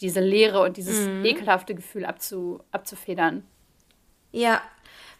[0.00, 1.26] diese Leere und dieses mhm.
[1.26, 3.44] ekelhafte Gefühl abzu, abzufedern.
[4.32, 4.62] Ja.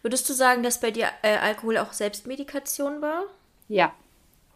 [0.00, 3.24] Würdest du sagen, dass bei dir äh, Alkohol auch Selbstmedikation war?
[3.68, 3.92] Ja.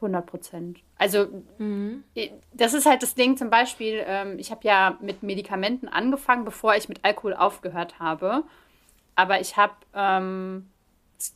[0.00, 0.78] 100 Prozent.
[0.96, 2.04] Also mhm.
[2.52, 6.74] das ist halt das Ding zum Beispiel, ähm, ich habe ja mit Medikamenten angefangen, bevor
[6.74, 8.44] ich mit Alkohol aufgehört habe.
[9.14, 10.68] Aber ich habe, ähm,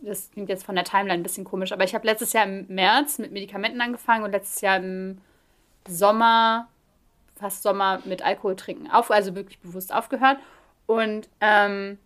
[0.01, 2.67] das klingt jetzt von der Timeline ein bisschen komisch, aber ich habe letztes Jahr im
[2.69, 5.19] März mit Medikamenten angefangen und letztes Jahr im
[5.89, 6.69] Sommer,
[7.35, 10.39] fast Sommer, mit Alkohol trinken auf, also wirklich bewusst aufgehört.
[10.87, 11.99] Und ähm,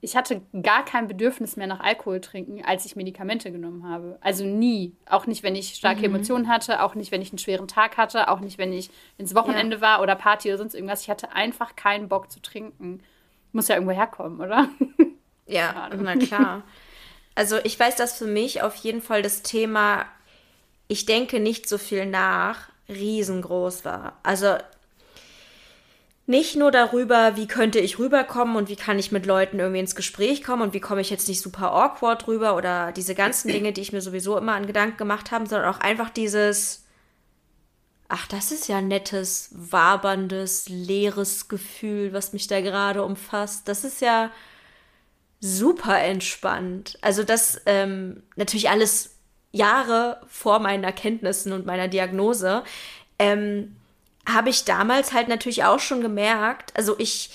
[0.00, 4.16] ich hatte gar kein Bedürfnis mehr nach Alkohol trinken, als ich Medikamente genommen habe.
[4.20, 4.94] Also nie.
[5.06, 6.16] Auch nicht, wenn ich starke mhm.
[6.16, 9.34] Emotionen hatte, auch nicht, wenn ich einen schweren Tag hatte, auch nicht, wenn ich ins
[9.34, 9.82] Wochenende ja.
[9.82, 11.02] war oder Party oder sonst irgendwas.
[11.02, 13.02] Ich hatte einfach keinen Bock zu trinken.
[13.52, 14.68] Muss ja irgendwo herkommen, oder?
[15.50, 16.62] Ja, na klar.
[17.34, 20.06] Also ich weiß, dass für mich auf jeden Fall das Thema,
[20.88, 24.18] ich denke nicht so viel nach, riesengroß war.
[24.24, 24.56] Also
[26.28, 29.96] nicht nur darüber, wie könnte ich rüberkommen und wie kann ich mit Leuten irgendwie ins
[29.96, 33.72] Gespräch kommen und wie komme ich jetzt nicht super awkward rüber oder diese ganzen Dinge,
[33.72, 36.84] die ich mir sowieso immer an Gedanken gemacht habe, sondern auch einfach dieses,
[38.08, 43.66] ach, das ist ja nettes, waberndes, leeres Gefühl, was mich da gerade umfasst.
[43.66, 44.30] Das ist ja
[45.40, 46.98] super entspannt.
[47.00, 49.16] Also das ähm, natürlich alles
[49.50, 52.64] Jahre vor meinen Erkenntnissen und meiner Diagnose.
[53.18, 53.77] Ähm,
[54.28, 57.30] habe ich damals halt natürlich auch schon gemerkt, also ich,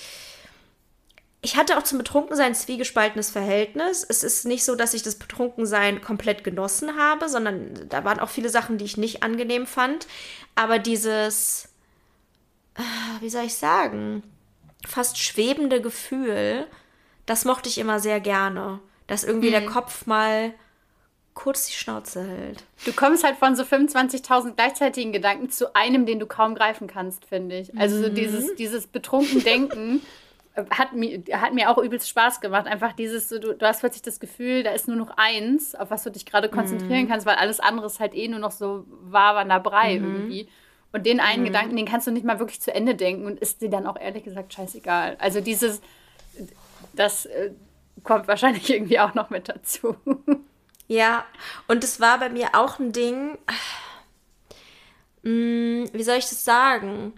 [1.41, 4.05] ich hatte auch zum Betrunkensein zwiegespaltenes Verhältnis.
[4.07, 8.29] Es ist nicht so, dass ich das Betrunkensein komplett genossen habe, sondern da waren auch
[8.29, 10.07] viele Sachen, die ich nicht angenehm fand.
[10.55, 11.69] Aber dieses,
[12.75, 14.23] ah, wie soll ich sagen,
[14.87, 16.67] fast schwebende Gefühl,
[17.25, 18.79] das mochte ich immer sehr gerne.
[19.07, 19.53] Dass irgendwie mhm.
[19.53, 20.53] der Kopf mal
[21.33, 22.63] kurz die Schnauze hält.
[22.85, 27.25] Du kommst halt von so 25.000 gleichzeitigen Gedanken zu einem, den du kaum greifen kannst,
[27.25, 27.77] finde ich.
[27.77, 28.15] Also so mhm.
[28.15, 30.01] dieses, dieses betrunken Denken
[30.69, 32.67] hat mir, hat mir auch übelst Spaß gemacht.
[32.67, 35.89] Einfach dieses, so, du, du hast plötzlich das Gefühl, da ist nur noch eins, auf
[35.89, 37.09] was du dich gerade konzentrieren mhm.
[37.09, 40.05] kannst, weil alles andere ist halt eh nur noch so wabernder Brei mhm.
[40.05, 40.47] irgendwie.
[40.91, 41.47] Und den einen mhm.
[41.47, 43.99] Gedanken, den kannst du nicht mal wirklich zu Ende denken und ist dir dann auch
[43.99, 45.17] ehrlich gesagt scheißegal.
[45.19, 45.81] Also dieses,
[46.93, 47.51] das äh,
[48.03, 49.95] kommt wahrscheinlich irgendwie auch noch mit dazu.
[50.87, 51.25] Ja,
[51.67, 53.37] und es war bei mir auch ein Ding,
[55.23, 57.13] hm, wie soll ich das sagen?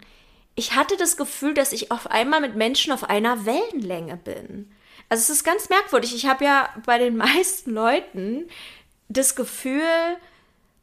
[0.54, 4.72] Ich hatte das Gefühl, dass ich auf einmal mit Menschen auf einer Wellenlänge bin.
[5.08, 6.14] Also es ist ganz merkwürdig.
[6.14, 8.48] Ich habe ja bei den meisten Leuten
[9.08, 9.82] das Gefühl,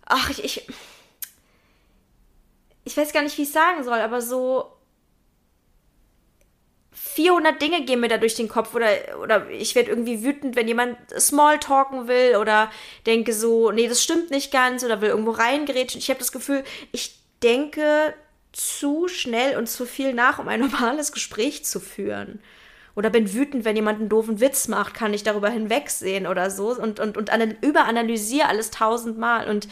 [0.06, 0.68] ach, ich, ich,
[2.84, 4.72] ich weiß gar nicht, wie ich sagen soll, aber so,
[6.94, 8.88] 400 Dinge gehen mir da durch den Kopf oder,
[9.22, 12.72] oder ich werde irgendwie wütend, wenn jemand Smalltalken will oder
[13.06, 16.00] denke so, nee, das stimmt nicht ganz oder will irgendwo reingerätschen.
[16.00, 18.14] Ich habe das Gefühl, ich denke
[18.52, 22.42] zu schnell und zu viel nach, um ein normales Gespräch zu führen.
[22.96, 26.76] Oder bin wütend, wenn jemand einen doofen Witz macht, kann ich darüber hinwegsehen oder so
[26.76, 27.30] und, und, und
[27.62, 29.50] überanalysiere alles tausendmal.
[29.50, 29.68] Und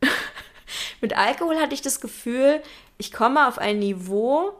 [1.00, 2.60] mit Alkohol hatte ich das Gefühl,
[2.98, 4.54] ich komme auf ein Niveau,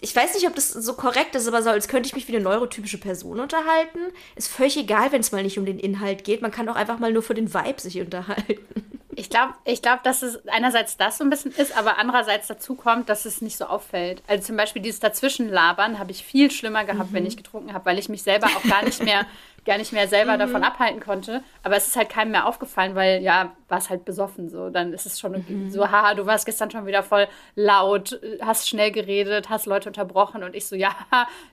[0.00, 2.34] ich weiß nicht, ob das so korrekt ist, aber so, als könnte ich mich wie
[2.34, 3.98] eine neurotypische Person unterhalten.
[4.34, 6.42] Ist völlig egal, wenn es mal nicht um den Inhalt geht.
[6.42, 9.00] Man kann auch einfach mal nur für den Vibe sich unterhalten.
[9.16, 12.74] Ich glaube, ich glaub, dass es einerseits das so ein bisschen ist, aber andererseits dazu
[12.74, 14.22] kommt, dass es nicht so auffällt.
[14.28, 17.14] Also zum Beispiel dieses Dazwischenlabern habe ich viel schlimmer gehabt, mhm.
[17.14, 19.26] wenn ich getrunken habe, weil ich mich selber auch gar nicht mehr,
[19.64, 20.38] gar nicht mehr selber mhm.
[20.38, 21.42] davon abhalten konnte.
[21.64, 24.70] Aber es ist halt keinem mehr aufgefallen, weil ja, war es halt besoffen so.
[24.70, 25.70] Dann ist es schon mhm.
[25.70, 30.44] so, haha, du warst gestern schon wieder voll laut, hast schnell geredet, hast Leute unterbrochen
[30.44, 30.94] und ich so, ja,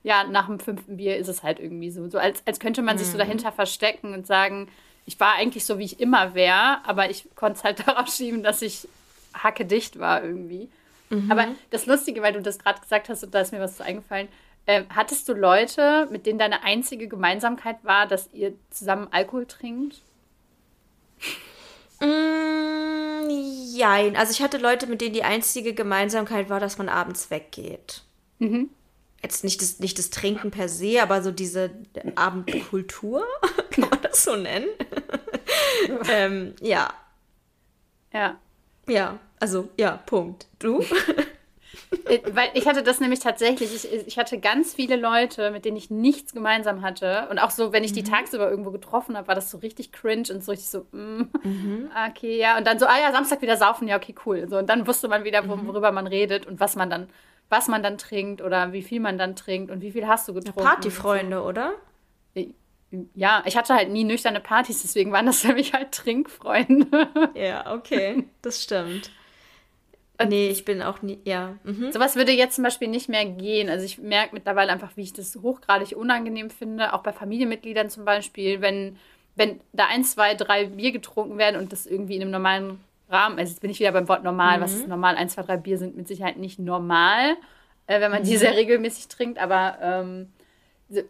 [0.04, 2.08] ja, nach dem fünften Bier ist es halt irgendwie so.
[2.08, 3.20] So als, als könnte man sich so mhm.
[3.20, 4.70] dahinter verstecken und sagen,
[5.08, 8.43] ich war eigentlich so, wie ich immer wäre, aber ich konnte es halt darauf schieben,
[8.43, 8.88] dass ich
[9.34, 10.70] hackedicht war irgendwie.
[11.10, 11.32] Mhm.
[11.32, 13.84] Aber das Lustige, weil du das gerade gesagt hast und da ist mir was so
[13.84, 14.28] eingefallen,
[14.65, 20.02] äh, hattest du Leute, mit denen deine einzige Gemeinsamkeit war, dass ihr zusammen Alkohol trinkt?
[22.02, 23.30] Mm,
[23.74, 24.17] jein.
[24.17, 28.04] Also ich hatte Leute, mit denen die einzige Gemeinsamkeit war, dass man abends weggeht.
[28.39, 28.70] Mhm.
[29.21, 31.71] Jetzt nicht das, nicht das Trinken per se, aber so diese
[32.15, 33.25] Abendkultur,
[33.71, 34.67] kann man das so nennen?
[36.10, 36.89] ähm, ja.
[38.13, 38.39] Ja.
[38.88, 40.47] Ja, also ja, Punkt.
[40.60, 40.84] Du?
[42.06, 45.77] Äh, weil ich hatte das nämlich tatsächlich, ich, ich, hatte ganz viele Leute, mit denen
[45.77, 47.27] ich nichts gemeinsam hatte.
[47.30, 48.08] Und auch so, wenn ich die mhm.
[48.08, 51.89] tagsüber irgendwo getroffen habe, war das so richtig cringe und so richtig so, mm, mhm.
[52.10, 52.58] okay, ja.
[52.58, 54.47] Und dann so, ah ja, Samstag wieder saufen, ja, okay, cool.
[54.49, 55.67] So, und dann wusste man wieder, mhm.
[55.67, 57.10] worüber man redet und was man dann,
[57.49, 60.33] was man dann trinkt oder wie viel man dann trinkt und wie viel hast du
[60.33, 60.62] getrunken.
[60.62, 61.73] Partyfreunde, oder?
[63.15, 67.10] Ja, ich hatte halt nie nüchterne Partys, deswegen waren das für mich halt Trinkfreunde.
[67.36, 69.12] Ja, okay, das stimmt.
[70.25, 71.57] Nee, ich bin auch nie, ja.
[71.63, 71.91] Mhm.
[71.91, 73.69] Sowas würde jetzt zum Beispiel nicht mehr gehen.
[73.69, 78.03] Also ich merke mittlerweile einfach, wie ich das hochgradig unangenehm finde, auch bei Familienmitgliedern zum
[78.03, 78.97] Beispiel, wenn,
[79.36, 82.79] wenn da ein, zwei, drei Bier getrunken werden und das irgendwie in einem normalen
[83.10, 84.62] Rahmen, also jetzt bin ich wieder beim Wort normal, mhm.
[84.62, 85.15] was ist normal?
[85.15, 87.36] Ein, zwei, drei Bier sind mit Sicherheit nicht normal,
[87.88, 88.28] äh, wenn man mhm.
[88.28, 90.32] die sehr regelmäßig trinkt, aber ähm,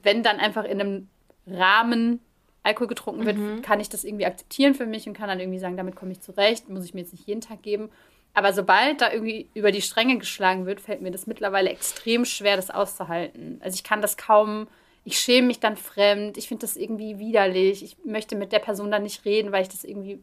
[0.04, 1.08] wenn dann einfach in einem
[1.48, 2.20] Rahmen
[2.64, 3.62] Alkohol getrunken wird, mhm.
[3.62, 6.22] kann ich das irgendwie akzeptieren für mich und kann dann irgendwie sagen, damit komme ich
[6.22, 7.90] zurecht, muss ich mir jetzt nicht jeden Tag geben.
[8.34, 12.56] Aber sobald da irgendwie über die Stränge geschlagen wird, fällt mir das mittlerweile extrem schwer,
[12.56, 13.60] das auszuhalten.
[13.64, 14.68] Also ich kann das kaum,
[15.06, 18.92] ich schäme mich dann fremd, ich finde das irgendwie widerlich, ich möchte mit der Person
[18.92, 20.20] dann nicht reden, weil ich das irgendwie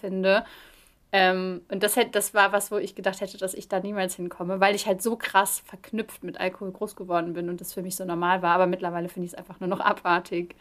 [0.00, 0.44] finde.
[1.14, 4.16] Ähm, und das, hätte, das war was, wo ich gedacht hätte, dass ich da niemals
[4.16, 7.82] hinkomme, weil ich halt so krass verknüpft mit Alkohol groß geworden bin und das für
[7.82, 8.54] mich so normal war.
[8.54, 10.54] Aber mittlerweile finde ich es einfach nur noch abartig.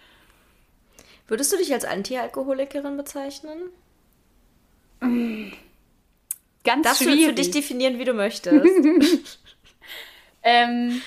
[1.28, 3.70] Würdest du dich als Anti-Alkoholikerin bezeichnen?
[6.64, 7.22] Ganz Darfst schwierig.
[7.22, 8.66] du für dich definieren, wie du möchtest.
[10.44, 11.02] ähm,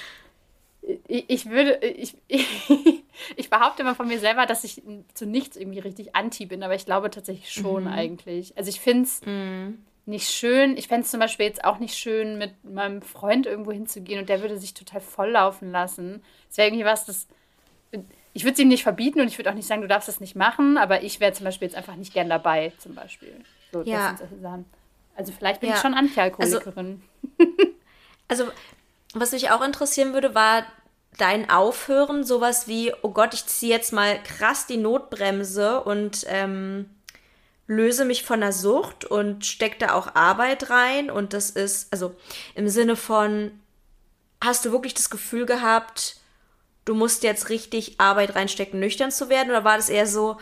[1.07, 2.17] ich, würde, ich,
[3.37, 4.83] ich, behaupte immer von mir selber, dass ich
[5.15, 7.91] zu nichts irgendwie richtig anti bin, aber ich glaube tatsächlich schon mhm.
[7.91, 8.57] eigentlich.
[8.57, 9.79] Also ich finde es mhm.
[10.07, 10.77] nicht schön.
[10.77, 14.29] Ich fände es zum Beispiel jetzt auch nicht schön, mit meinem Freund irgendwo hinzugehen und
[14.29, 16.23] der würde sich total volllaufen lassen.
[16.51, 17.29] Es wäre irgendwie was, das.
[18.33, 20.21] Ich würde es ihm nicht verbieten und ich würde auch nicht sagen, du darfst das
[20.21, 23.35] nicht machen, aber ich wäre zum Beispiel jetzt einfach nicht gern dabei, zum Beispiel.
[23.73, 24.17] So, ja.
[25.17, 25.77] Also vielleicht bin ja.
[25.77, 27.03] ich schon Antialkoholikerin.
[28.27, 28.53] Also, also,
[29.15, 30.65] was mich auch interessieren würde, war
[31.17, 36.91] dein Aufhören, sowas wie, oh Gott, ich ziehe jetzt mal krass die Notbremse und ähm,
[37.67, 41.11] löse mich von der Sucht und stecke da auch Arbeit rein.
[41.11, 42.15] Und das ist, also
[42.55, 43.53] im Sinne von,
[44.43, 46.17] hast du wirklich das Gefühl gehabt,
[46.85, 49.51] du musst jetzt richtig Arbeit reinstecken, nüchtern zu werden?
[49.51, 50.37] Oder war das eher so,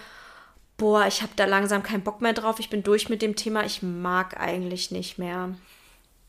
[0.77, 3.65] boah, ich habe da langsam keinen Bock mehr drauf, ich bin durch mit dem Thema,
[3.65, 5.55] ich mag eigentlich nicht mehr.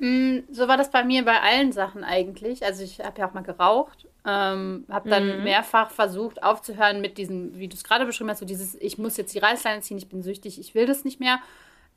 [0.04, 2.66] Mm, so war das bei mir bei allen Sachen eigentlich.
[2.66, 5.44] Also ich habe ja auch mal geraucht, ähm, habe dann mhm.
[5.46, 9.16] mehrfach versucht aufzuhören mit diesem, wie du es gerade beschrieben hast, so dieses, ich muss
[9.16, 11.40] jetzt die Reißleine ziehen, ich bin süchtig, ich will das nicht mehr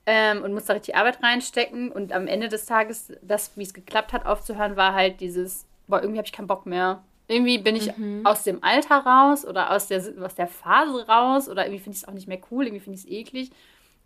[0.07, 1.91] ähm, und muss da richtig Arbeit reinstecken.
[1.91, 6.01] Und am Ende des Tages, das, wie es geklappt hat, aufzuhören, war halt dieses, boah,
[6.01, 7.03] irgendwie habe ich keinen Bock mehr.
[7.27, 8.25] Irgendwie bin ich mhm.
[8.25, 12.03] aus dem Alter raus oder aus der, aus der Phase raus oder irgendwie finde ich
[12.05, 13.51] es auch nicht mehr cool, irgendwie finde ich es eklig.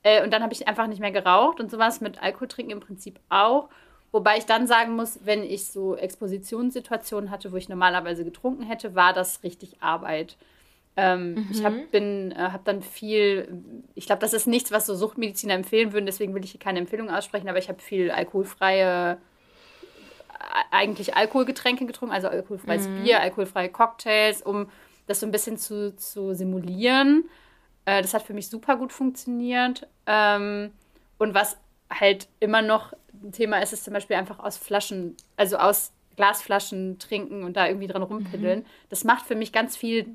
[0.02, 2.80] Äh, und dann habe ich einfach nicht mehr geraucht und sowas mit Alkohol trinken im
[2.80, 3.68] Prinzip auch.
[4.12, 8.94] Wobei ich dann sagen muss, wenn ich so Expositionssituationen hatte, wo ich normalerweise getrunken hätte,
[8.94, 10.36] war das richtig Arbeit.
[10.96, 11.48] Ähm, mhm.
[11.52, 13.62] Ich habe äh, hab dann viel,
[13.94, 16.80] ich glaube, das ist nichts, was so Suchtmediziner empfehlen würden, deswegen will ich hier keine
[16.80, 19.18] Empfehlung aussprechen, aber ich habe viel alkoholfreie
[20.70, 23.02] eigentlich Alkoholgetränke getrunken, also alkoholfreies mhm.
[23.02, 24.68] Bier, alkoholfreie Cocktails, um
[25.06, 27.28] das so ein bisschen zu, zu simulieren.
[27.84, 29.86] Äh, das hat für mich super gut funktioniert.
[30.06, 30.72] Ähm,
[31.18, 31.58] und was
[31.90, 36.98] halt immer noch ein Thema ist, ist zum Beispiel einfach aus Flaschen, also aus Glasflaschen
[36.98, 38.60] trinken und da irgendwie dran rumpiddeln.
[38.60, 38.66] Mhm.
[38.88, 40.06] Das macht für mich ganz viel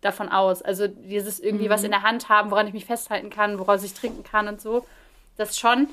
[0.00, 0.62] davon aus.
[0.62, 1.70] Also dieses irgendwie mhm.
[1.70, 4.60] was in der Hand haben, woran ich mich festhalten kann, woraus ich trinken kann und
[4.60, 4.86] so.
[5.36, 5.88] Das schon.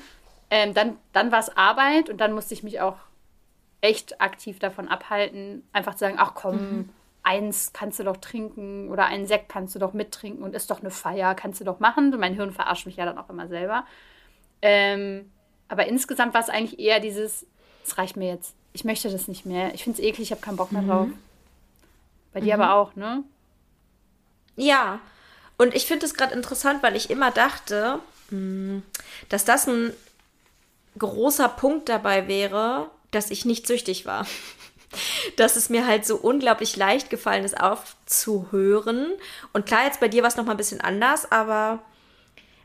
[0.50, 2.96] Ähm, dann dann war es Arbeit und dann musste ich mich auch
[3.80, 6.88] echt aktiv davon abhalten, einfach zu sagen, ach komm, mhm.
[7.22, 10.80] eins kannst du doch trinken oder einen Sekt kannst du doch mittrinken und ist doch
[10.80, 12.12] eine Feier, kannst du doch machen.
[12.12, 13.84] Und mein Hirn verarscht mich ja dann auch immer selber.
[14.62, 15.30] Ähm,
[15.68, 17.46] aber insgesamt war es eigentlich eher dieses,
[17.84, 18.54] es reicht mir jetzt.
[18.72, 19.74] Ich möchte das nicht mehr.
[19.74, 20.88] Ich finde es eklig, ich habe keinen Bock mehr mhm.
[20.88, 21.08] drauf.
[22.32, 22.62] Bei dir mhm.
[22.62, 23.24] aber auch, ne?
[24.56, 25.00] Ja.
[25.56, 28.00] Und ich finde es gerade interessant, weil ich immer dachte,
[28.30, 28.82] hm,
[29.28, 29.92] dass das ein
[30.98, 34.26] großer Punkt dabei wäre, dass ich nicht süchtig war.
[35.36, 39.12] dass es mir halt so unglaublich leicht gefallen ist, aufzuhören.
[39.52, 41.82] Und klar, jetzt bei dir war es nochmal ein bisschen anders, aber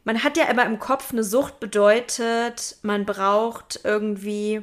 [0.03, 4.61] man hat ja immer im Kopf, eine Sucht bedeutet, man braucht irgendwie,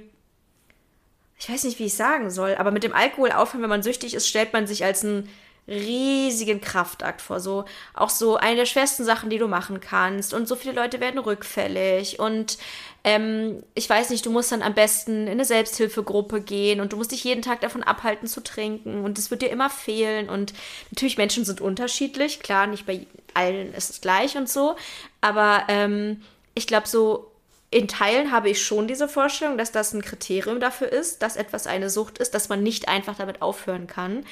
[1.38, 4.14] ich weiß nicht, wie ich sagen soll, aber mit dem Alkohol aufhören, wenn man süchtig
[4.14, 5.28] ist, stellt man sich als ein
[5.70, 7.38] riesigen Kraftakt vor.
[7.40, 7.64] So
[7.94, 10.34] auch so eine der schwersten Sachen, die du machen kannst.
[10.34, 12.18] Und so viele Leute werden rückfällig.
[12.18, 12.58] Und
[13.04, 16.96] ähm, ich weiß nicht, du musst dann am besten in eine Selbsthilfegruppe gehen und du
[16.96, 19.04] musst dich jeden Tag davon abhalten zu trinken.
[19.04, 20.28] Und es wird dir immer fehlen.
[20.28, 20.52] Und
[20.90, 22.40] natürlich, Menschen sind unterschiedlich.
[22.40, 23.06] Klar, nicht bei
[23.36, 24.76] allen ist es gleich und so.
[25.20, 26.22] Aber ähm,
[26.54, 27.30] ich glaube, so
[27.70, 31.66] in Teilen habe ich schon diese Vorstellung, dass das ein Kriterium dafür ist, dass etwas
[31.66, 34.24] eine Sucht ist, dass man nicht einfach damit aufhören kann.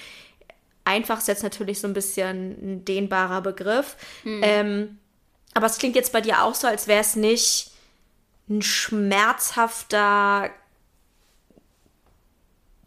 [0.84, 3.96] Einfach ist jetzt natürlich so ein bisschen ein dehnbarer Begriff.
[4.24, 4.40] Mhm.
[4.42, 4.98] Ähm,
[5.54, 7.70] aber es klingt jetzt bei dir auch so, als wäre es nicht
[8.48, 10.50] ein schmerzhafter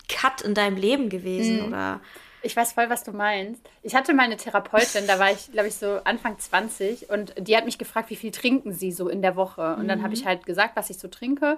[0.09, 1.68] Cut in deinem Leben gewesen, mhm.
[1.68, 2.01] oder?
[2.43, 3.61] Ich weiß voll, was du meinst.
[3.83, 7.55] Ich hatte mal eine Therapeutin, da war ich, glaube ich, so Anfang 20 und die
[7.55, 9.75] hat mich gefragt, wie viel trinken sie so in der Woche.
[9.75, 9.87] Und mhm.
[9.87, 11.57] dann habe ich halt gesagt, was ich so trinke.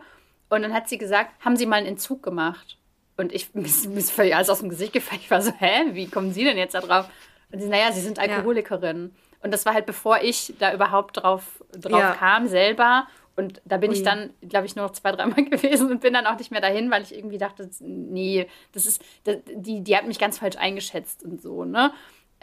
[0.49, 2.77] Und dann hat sie gesagt, haben sie mal einen Entzug gemacht?
[3.17, 5.21] Und ich, mir ist völlig alles aus dem Gesicht gefallen.
[5.23, 7.09] Ich war so, hä, wie kommen Sie denn jetzt da drauf?
[7.51, 9.11] Und sie, naja, Sie sind Alkoholikerin.
[9.13, 9.43] Ja.
[9.43, 12.13] Und das war halt bevor ich da überhaupt drauf, drauf ja.
[12.13, 13.07] kam selber.
[13.36, 13.95] Und da bin Ui.
[13.95, 16.61] ich dann, glaube ich, nur noch zwei, dreimal gewesen und bin dann auch nicht mehr
[16.61, 20.57] dahin, weil ich irgendwie dachte, nee, das ist, das, die, die hat mich ganz falsch
[20.57, 21.91] eingeschätzt und so, ne?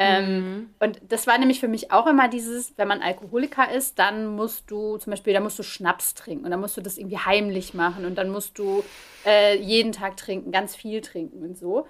[0.03, 0.71] Ähm, mhm.
[0.81, 4.71] Und das war nämlich für mich auch immer dieses, wenn man Alkoholiker ist, dann musst
[4.71, 7.75] du zum Beispiel, da musst du Schnaps trinken und dann musst du das irgendwie heimlich
[7.75, 8.83] machen und dann musst du
[9.27, 11.87] äh, jeden Tag trinken, ganz viel trinken und so.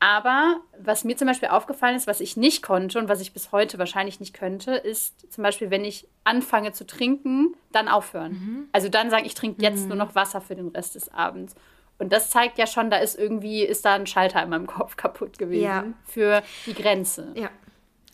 [0.00, 3.52] Aber was mir zum Beispiel aufgefallen ist, was ich nicht konnte und was ich bis
[3.52, 8.32] heute wahrscheinlich nicht könnte, ist zum Beispiel, wenn ich anfange zu trinken, dann aufhören.
[8.32, 8.68] Mhm.
[8.72, 9.88] Also dann sagen, ich trinke jetzt mhm.
[9.88, 11.54] nur noch Wasser für den Rest des Abends.
[11.98, 14.96] Und das zeigt ja schon, da ist irgendwie, ist da ein Schalter in meinem Kopf
[14.96, 15.84] kaputt gewesen ja.
[16.06, 17.32] für die Grenze.
[17.34, 17.50] Ja.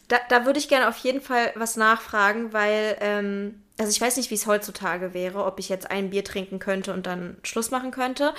[0.09, 4.17] Da, da würde ich gerne auf jeden Fall was nachfragen, weil, ähm, also ich weiß
[4.17, 7.71] nicht, wie es heutzutage wäre, ob ich jetzt ein Bier trinken könnte und dann Schluss
[7.71, 8.33] machen könnte.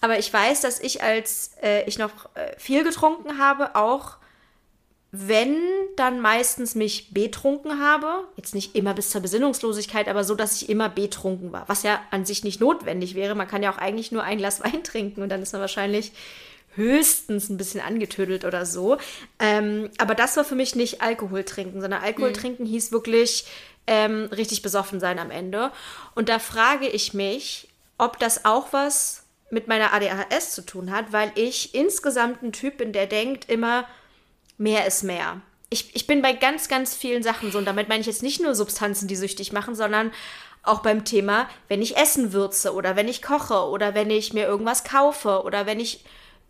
[0.00, 4.16] Aber ich weiß, dass ich, als äh, ich noch äh, viel getrunken habe, auch
[5.14, 5.58] wenn
[5.96, 10.70] dann meistens mich betrunken habe, jetzt nicht immer bis zur Besinnungslosigkeit, aber so, dass ich
[10.70, 13.34] immer betrunken war, was ja an sich nicht notwendig wäre.
[13.34, 16.12] Man kann ja auch eigentlich nur ein Glas Wein trinken und dann ist man wahrscheinlich
[16.74, 18.98] höchstens ein bisschen angetödelt oder so.
[19.38, 22.34] Ähm, aber das war für mich nicht Alkohol trinken, sondern Alkohol mhm.
[22.34, 23.44] trinken hieß wirklich
[23.86, 25.70] ähm, richtig besoffen sein am Ende.
[26.14, 27.68] Und da frage ich mich,
[27.98, 32.78] ob das auch was mit meiner ADHS zu tun hat, weil ich insgesamt ein Typ
[32.78, 33.86] bin, der denkt immer,
[34.56, 35.40] mehr ist mehr.
[35.68, 37.58] Ich, ich bin bei ganz, ganz vielen Sachen so.
[37.58, 40.10] Und damit meine ich jetzt nicht nur Substanzen, die süchtig machen, sondern
[40.62, 44.46] auch beim Thema, wenn ich Essen würze oder wenn ich koche oder wenn ich mir
[44.46, 46.04] irgendwas kaufe oder wenn ich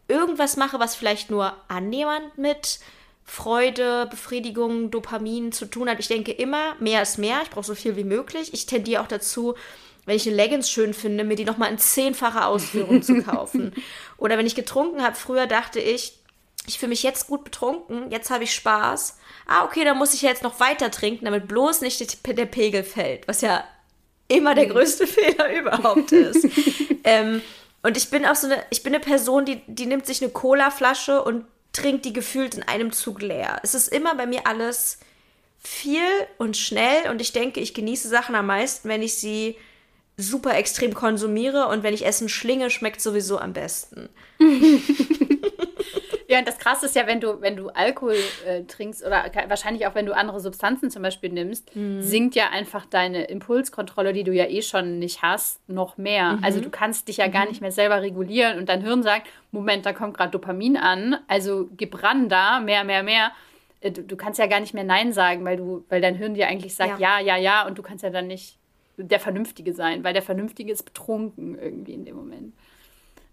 [0.09, 2.81] irgendwas mache, was vielleicht nur annehmend mit
[3.25, 6.01] Freude, Befriedigung, Dopamin zu tun hat.
[6.01, 7.41] Ich denke immer, mehr ist mehr.
[7.43, 8.53] Ich brauche so viel wie möglich.
[8.53, 9.55] Ich tendiere auch dazu,
[10.05, 13.73] wenn ich eine Leggings schön finde, mir die nochmal in zehnfacher Ausführung zu kaufen.
[14.19, 16.19] Oder wenn ich getrunken habe, früher dachte ich,
[16.67, 19.19] ich fühle mich jetzt gut betrunken, jetzt habe ich Spaß.
[19.47, 23.27] Ah, okay, dann muss ich jetzt noch weiter trinken, damit bloß nicht der Pegel fällt,
[23.27, 23.65] was ja
[24.29, 24.71] immer der mhm.
[24.71, 26.47] größte Fehler überhaupt ist.
[27.05, 27.43] ähm,
[27.83, 30.31] und ich bin auch so eine, ich bin eine Person, die, die nimmt sich eine
[30.31, 33.61] Cola-Flasche und trinkt die gefühlt in einem Zug leer.
[33.63, 34.99] Es ist immer bei mir alles
[35.59, 36.03] viel
[36.39, 39.57] und schnell und ich denke, ich genieße Sachen am meisten, wenn ich sie
[40.17, 44.09] super extrem konsumiere und wenn ich Essen schlinge, schmeckt sowieso am besten.
[46.33, 48.17] Ja, und das Krasse ist ja, wenn du, wenn du Alkohol
[48.47, 52.01] äh, trinkst oder wahrscheinlich auch wenn du andere Substanzen zum Beispiel nimmst, mhm.
[52.01, 56.33] sinkt ja einfach deine Impulskontrolle, die du ja eh schon nicht hast, noch mehr.
[56.33, 56.45] Mhm.
[56.45, 57.33] Also du kannst dich ja mhm.
[57.33, 61.19] gar nicht mehr selber regulieren und dein Hirn sagt, Moment, da kommt gerade Dopamin an,
[61.29, 63.33] also gib ran da, mehr, mehr, mehr.
[63.83, 66.33] Äh, du, du, kannst ja gar nicht mehr Nein sagen, weil du, weil dein Hirn
[66.33, 68.57] dir eigentlich sagt, ja, ja, ja, ja und du kannst ja dann nicht
[68.97, 72.55] der Vernünftige sein, weil der Vernünftige ist betrunken irgendwie in dem Moment.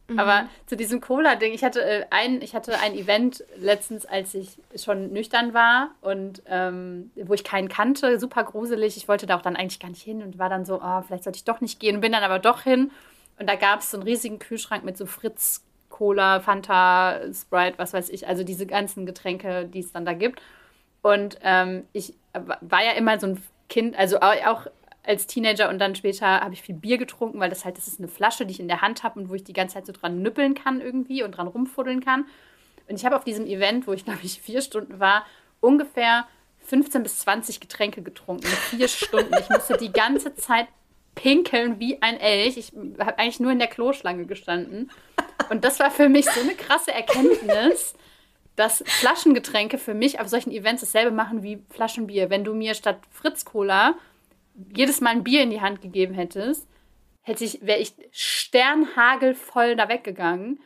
[0.10, 0.20] Mhm.
[0.20, 4.58] Aber zu diesem Cola-Ding, ich hatte äh, ein, ich hatte ein Event letztens, als ich
[4.76, 8.98] schon nüchtern war und ähm, wo ich keinen kannte, super gruselig.
[8.98, 11.24] Ich wollte da auch dann eigentlich gar nicht hin und war dann so, oh, vielleicht
[11.24, 12.02] sollte ich doch nicht gehen.
[12.02, 12.92] Bin dann aber doch hin
[13.40, 17.94] und da gab es so einen riesigen Kühlschrank mit so Fritz, Cola, Fanta, Sprite, was
[17.94, 20.42] weiß ich, also diese ganzen Getränke, die es dann da gibt.
[21.02, 24.68] Und ähm, ich war ja immer so ein Kind, also auch
[25.04, 28.00] als Teenager und dann später habe ich viel Bier getrunken, weil das halt, das ist
[28.00, 29.94] eine Flasche, die ich in der Hand habe und wo ich die ganze Zeit so
[29.94, 32.26] dran nüppeln kann irgendwie und dran rumfuddeln kann.
[32.88, 35.26] Und ich habe auf diesem Event, wo ich glaube ich vier Stunden war,
[35.62, 36.28] ungefähr
[36.66, 38.46] 15 bis 20 Getränke getrunken.
[38.46, 39.34] Vier Stunden.
[39.40, 40.68] Ich musste die ganze Zeit
[41.16, 42.58] pinkeln wie ein Elch.
[42.58, 44.92] Ich habe eigentlich nur in der Kloschlange gestanden.
[45.50, 47.94] Und das war für mich so eine krasse Erkenntnis,
[48.56, 52.30] dass Flaschengetränke für mich auf solchen Events dasselbe machen wie Flaschenbier.
[52.30, 53.96] Wenn du mir statt Fritz Cola
[54.76, 56.68] jedes Mal ein Bier in die Hand gegeben hättest,
[57.22, 60.60] hätte ich, wäre ich sternhagelvoll da weggegangen.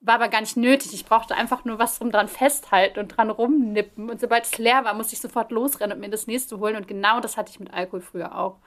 [0.00, 0.92] War aber gar nicht nötig.
[0.92, 4.10] Ich brauchte einfach nur was drum dran festhalten und dran rumnippen.
[4.10, 6.76] Und sobald es leer war, musste ich sofort losrennen und mir das nächste holen.
[6.76, 8.58] Und genau das hatte ich mit Alkohol früher auch.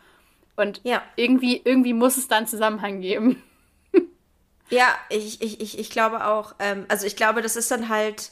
[0.55, 1.03] Und ja.
[1.15, 3.43] irgendwie, irgendwie muss es da einen Zusammenhang geben.
[4.69, 6.55] Ja, ich, ich, ich, ich glaube auch.
[6.59, 8.31] Ähm, also ich glaube, das ist dann halt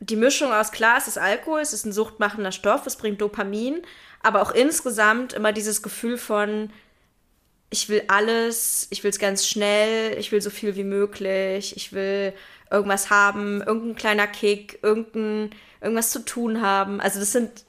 [0.00, 3.82] die Mischung aus, klar, es ist Alkohol, es ist ein suchtmachender Stoff, es bringt Dopamin,
[4.22, 6.70] aber auch insgesamt immer dieses Gefühl von,
[7.70, 11.92] ich will alles, ich will es ganz schnell, ich will so viel wie möglich, ich
[11.92, 12.34] will
[12.70, 15.50] irgendwas haben, irgendein kleiner Kick, irgendein,
[15.80, 17.00] irgendwas zu tun haben.
[17.00, 17.64] Also das sind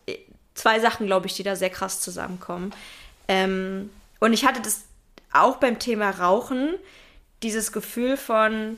[0.54, 2.74] zwei Sachen, glaube ich, die da sehr krass zusammenkommen.
[3.28, 3.90] Ähm,
[4.20, 4.82] und ich hatte das
[5.32, 6.76] auch beim Thema Rauchen,
[7.42, 8.78] dieses Gefühl von,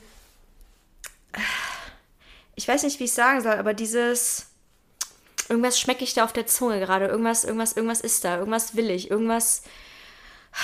[2.56, 4.48] ich weiß nicht, wie ich sagen soll, aber dieses,
[5.50, 8.90] irgendwas schmecke ich da auf der Zunge gerade, irgendwas, irgendwas, irgendwas ist da, irgendwas will
[8.90, 9.64] ich, irgendwas,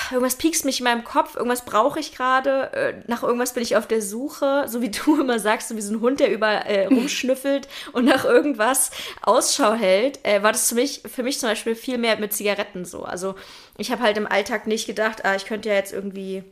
[0.09, 3.75] irgendwas piekst mich in meinem Kopf, irgendwas brauche ich gerade, äh, nach irgendwas bin ich
[3.75, 6.65] auf der Suche, so wie du immer sagst, so wie so ein Hund, der über
[6.65, 11.49] äh, rumschnüffelt und nach irgendwas Ausschau hält, äh, war das für mich, für mich zum
[11.49, 13.03] Beispiel viel mehr mit Zigaretten so.
[13.03, 13.35] Also
[13.77, 16.43] ich habe halt im Alltag nicht gedacht, ah, ich könnte ja jetzt irgendwie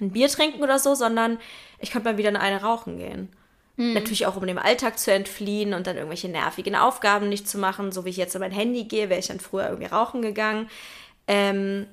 [0.00, 1.38] ein Bier trinken oder so, sondern
[1.78, 3.28] ich könnte mal wieder eine, eine rauchen gehen.
[3.76, 3.94] Mhm.
[3.94, 7.92] Natürlich auch, um dem Alltag zu entfliehen und dann irgendwelche nervigen Aufgaben nicht zu machen.
[7.92, 10.68] So wie ich jetzt in mein Handy gehe, wäre ich dann früher irgendwie rauchen gegangen.
[11.26, 11.86] Ähm,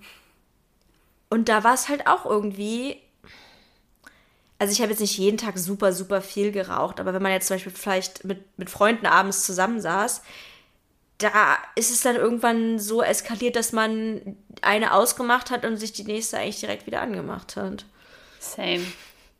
[1.29, 2.97] und da war es halt auch irgendwie.
[4.59, 7.47] Also ich habe jetzt nicht jeden Tag super, super viel geraucht, aber wenn man jetzt
[7.47, 10.21] zum Beispiel vielleicht mit, mit Freunden abends zusammensaß,
[11.17, 16.03] da ist es dann irgendwann so eskaliert, dass man eine ausgemacht hat und sich die
[16.03, 17.85] nächste eigentlich direkt wieder angemacht hat.
[18.39, 18.83] Same.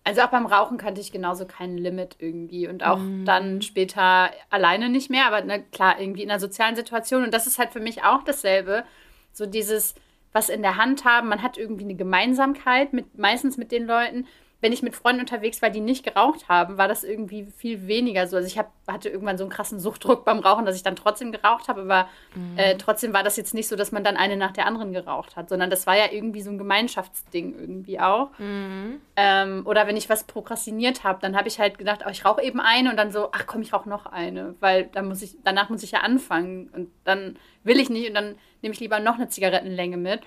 [0.04, 2.68] Also auch beim Rauchen kannte ich genauso kein Limit irgendwie.
[2.68, 3.26] Und auch mm.
[3.26, 7.24] dann später alleine nicht mehr, aber ne, klar, irgendwie in einer sozialen Situation.
[7.24, 8.84] Und das ist halt für mich auch dasselbe.
[9.32, 9.94] So dieses,
[10.34, 14.26] was in der Hand haben, man hat irgendwie eine Gemeinsamkeit mit meistens mit den Leuten
[14.62, 18.28] wenn ich mit Freunden unterwegs war, die nicht geraucht haben, war das irgendwie viel weniger
[18.28, 18.38] so.
[18.38, 21.32] Also ich hab, hatte irgendwann so einen krassen Suchtdruck beim Rauchen, dass ich dann trotzdem
[21.32, 22.58] geraucht habe, aber mhm.
[22.58, 25.36] äh, trotzdem war das jetzt nicht so, dass man dann eine nach der anderen geraucht
[25.36, 28.30] hat, sondern das war ja irgendwie so ein Gemeinschaftsding irgendwie auch.
[28.38, 29.02] Mhm.
[29.16, 32.44] Ähm, oder wenn ich was prokrastiniert habe, dann habe ich halt gedacht, oh, ich rauche
[32.44, 35.38] eben eine und dann so, ach komm, ich rauche noch eine, weil dann muss ich,
[35.44, 39.00] danach muss ich ja anfangen und dann will ich nicht und dann nehme ich lieber
[39.00, 40.22] noch eine Zigarettenlänge mit.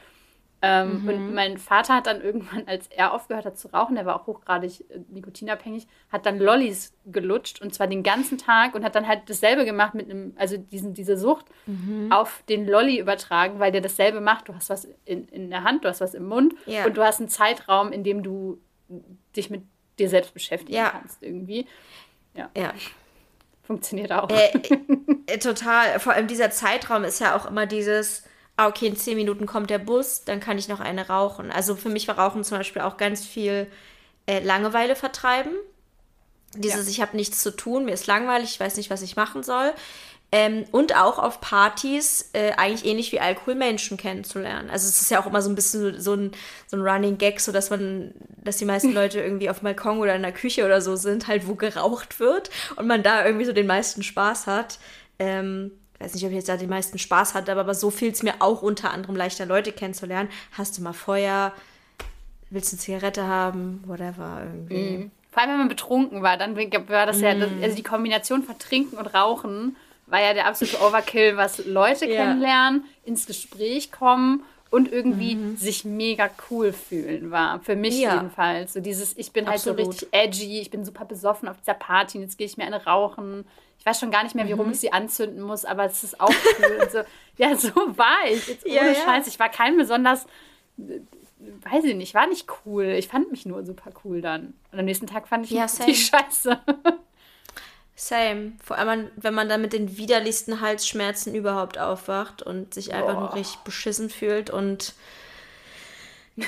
[0.67, 1.09] Ähm, mhm.
[1.09, 4.27] Und mein Vater hat dann irgendwann, als er aufgehört hat zu rauchen, der war auch
[4.27, 9.07] hochgradig äh, nikotinabhängig, hat dann Lollis gelutscht und zwar den ganzen Tag und hat dann
[9.07, 12.11] halt dasselbe gemacht mit einem, also diesen, diese Sucht mhm.
[12.11, 14.49] auf den Lolli übertragen, weil der dasselbe macht.
[14.49, 16.87] Du hast was in, in der Hand, du hast was im Mund ja.
[16.87, 18.59] und du hast einen Zeitraum, in dem du
[19.37, 19.65] dich mit
[19.99, 20.91] dir selbst beschäftigen ja.
[20.91, 21.67] kannst irgendwie.
[22.35, 22.49] Ja.
[22.57, 22.73] ja.
[23.65, 24.31] Funktioniert auch.
[24.31, 24.51] Äh,
[25.27, 26.01] äh, total.
[26.01, 28.25] Vor allem dieser Zeitraum ist ja auch immer dieses
[28.57, 31.51] okay, in zehn Minuten kommt der Bus, dann kann ich noch eine rauchen.
[31.51, 33.67] Also für mich war Rauchen zum Beispiel auch ganz viel
[34.27, 35.53] äh, Langeweile vertreiben.
[36.57, 36.91] Dieses, ja.
[36.91, 39.73] ich habe nichts zu tun, mir ist langweilig, ich weiß nicht, was ich machen soll.
[40.31, 44.69] Ähm, und auch auf Partys äh, eigentlich ähnlich wie Alkohol Menschen kennenzulernen.
[44.69, 46.33] Also es ist ja auch immer so ein bisschen so ein,
[46.67, 49.99] so ein Running Gag, so dass man, dass die meisten Leute irgendwie auf dem Balkon
[49.99, 53.45] oder in der Küche oder so sind, halt wo geraucht wird und man da irgendwie
[53.45, 54.79] so den meisten Spaß hat.
[55.21, 58.23] Ähm, weiß nicht, ob ich jetzt da den meisten Spaß hatte, aber so fiel es
[58.23, 60.29] mir auch unter anderem leichter, Leute kennenzulernen.
[60.53, 61.53] Hast du mal Feuer?
[62.51, 63.83] Willst du eine Zigarette haben?
[63.87, 64.99] Whatever, irgendwie.
[64.99, 65.11] Mm.
[65.31, 67.25] Vor allem, wenn man betrunken war, dann war das mm.
[67.25, 67.63] ja, mhm.
[67.63, 69.77] also die Kombination von Trinken und Rauchen
[70.07, 72.17] war ja der absolute Overkill, was Leute ja.
[72.17, 75.57] kennenlernen, ins Gespräch kommen und irgendwie mhm.
[75.57, 77.61] sich mega cool fühlen war.
[77.61, 78.17] Für mich ja.
[78.17, 78.73] jedenfalls.
[78.73, 79.79] So dieses, ich bin Absolut.
[79.79, 82.57] halt so richtig edgy, ich bin super besoffen auf dieser Party und jetzt gehe ich
[82.57, 83.47] mir eine rauchen
[83.85, 84.73] ich weiß schon gar nicht mehr, warum mhm.
[84.73, 86.89] ich sie anzünden muss, aber es ist auch cool.
[86.91, 87.01] so.
[87.37, 87.69] Ja, so
[87.99, 88.47] war ich.
[88.47, 89.27] Jetzt ohne ja, Scheiß.
[89.27, 90.25] Ich war kein besonders,
[90.77, 92.85] weiß ich nicht, war nicht cool.
[92.85, 94.55] Ich fand mich nur super cool dann.
[94.73, 96.61] Und am nächsten Tag fand ich ja, die Scheiße.
[97.97, 98.53] Same.
[98.63, 103.21] Vor allem, wenn man dann mit den widerlichsten Halsschmerzen überhaupt aufwacht und sich einfach Boah.
[103.21, 104.95] nur richtig beschissen fühlt und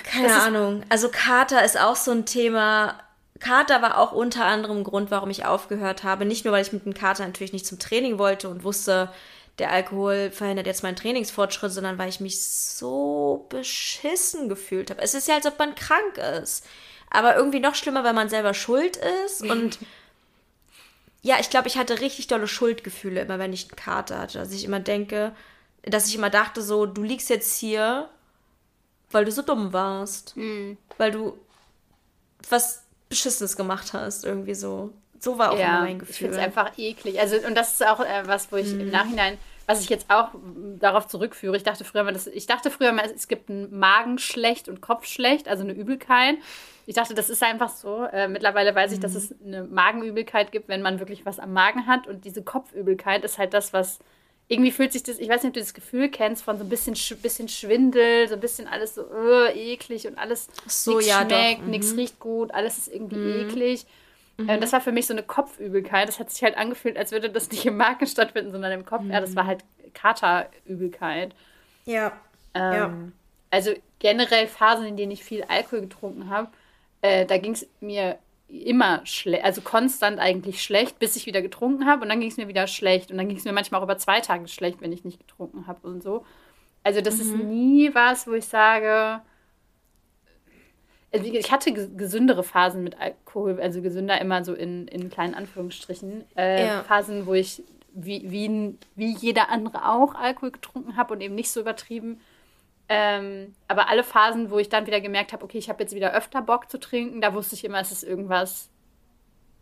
[0.04, 0.84] keine Ahnung.
[0.88, 2.98] Also Kater ist auch so ein Thema
[3.38, 6.24] Kater war auch unter anderem ein Grund, warum ich aufgehört habe.
[6.24, 9.10] Nicht nur, weil ich mit dem Kater natürlich nicht zum Training wollte und wusste,
[9.58, 15.00] der Alkohol verhindert jetzt meinen Trainingsfortschritt, sondern weil ich mich so beschissen gefühlt habe.
[15.00, 16.66] Es ist ja, als ob man krank ist.
[17.10, 19.42] Aber irgendwie noch schlimmer, weil man selber schuld ist.
[19.50, 19.78] Und
[21.22, 24.38] ja, ich glaube, ich hatte richtig dolle Schuldgefühle, immer wenn ich einen Kater hatte.
[24.38, 25.34] Dass ich immer denke,
[25.82, 28.08] dass ich immer dachte, so, du liegst jetzt hier,
[29.10, 30.36] weil du so dumm warst.
[30.36, 30.76] Mhm.
[30.98, 31.38] Weil du
[32.48, 32.85] was
[33.16, 34.92] Beschissenes gemacht hast, irgendwie so.
[35.18, 36.12] So war auch ja, immer mein Gefühl.
[36.12, 37.18] Ich finde es einfach eklig.
[37.18, 38.80] Also, und das ist auch äh, was, wo ich mhm.
[38.80, 40.28] im Nachhinein, was ich jetzt auch
[40.78, 41.56] darauf zurückführe.
[41.56, 45.48] Ich dachte früher mal, das, ich dachte früher mal, es gibt ein Magenschlecht und Kopfschlecht,
[45.48, 46.36] also eine Übelkeit.
[46.84, 48.04] Ich dachte, das ist einfach so.
[48.04, 49.16] Äh, mittlerweile weiß ich, dass mhm.
[49.16, 52.06] es eine Magenübelkeit gibt, wenn man wirklich was am Magen hat.
[52.06, 53.98] Und diese Kopfübelkeit ist halt das, was
[54.48, 56.68] irgendwie fühlt sich das, ich weiß nicht, ob du das Gefühl kennst, von so ein
[56.68, 61.24] bisschen, bisschen Schwindel, so ein bisschen alles so uh, eklig und alles so, nichts ja,
[61.24, 61.70] schmeckt, mhm.
[61.70, 63.48] nichts riecht gut, alles ist irgendwie mhm.
[63.48, 63.86] eklig.
[64.36, 64.48] Mhm.
[64.48, 66.08] Äh, das war für mich so eine Kopfübelkeit.
[66.08, 69.02] Das hat sich halt angefühlt, als würde das nicht im Magen stattfinden, sondern im Kopf.
[69.02, 69.10] Mhm.
[69.10, 71.34] Ja, das war halt Katerübelkeit.
[71.84, 72.12] Ja.
[72.54, 72.94] Ähm, ja.
[73.50, 76.48] Also generell Phasen, in denen ich viel Alkohol getrunken habe,
[77.02, 78.18] äh, da ging es mir
[78.48, 82.36] immer schlecht, also konstant eigentlich schlecht, bis ich wieder getrunken habe und dann ging es
[82.36, 84.92] mir wieder schlecht und dann ging es mir manchmal auch über zwei Tage schlecht, wenn
[84.92, 86.24] ich nicht getrunken habe und so.
[86.84, 87.20] Also das mhm.
[87.22, 89.20] ist nie was, wo ich sage,
[91.12, 96.24] also ich hatte gesündere Phasen mit Alkohol, also gesünder immer so in, in kleinen Anführungsstrichen,
[96.36, 96.82] äh, ja.
[96.84, 101.50] Phasen, wo ich wie, wie, wie jeder andere auch Alkohol getrunken habe und eben nicht
[101.50, 102.20] so übertrieben.
[102.88, 106.12] Ähm, aber alle Phasen, wo ich dann wieder gemerkt habe, okay, ich habe jetzt wieder
[106.12, 108.68] öfter Bock zu trinken, da wusste ich immer, es ist irgendwas,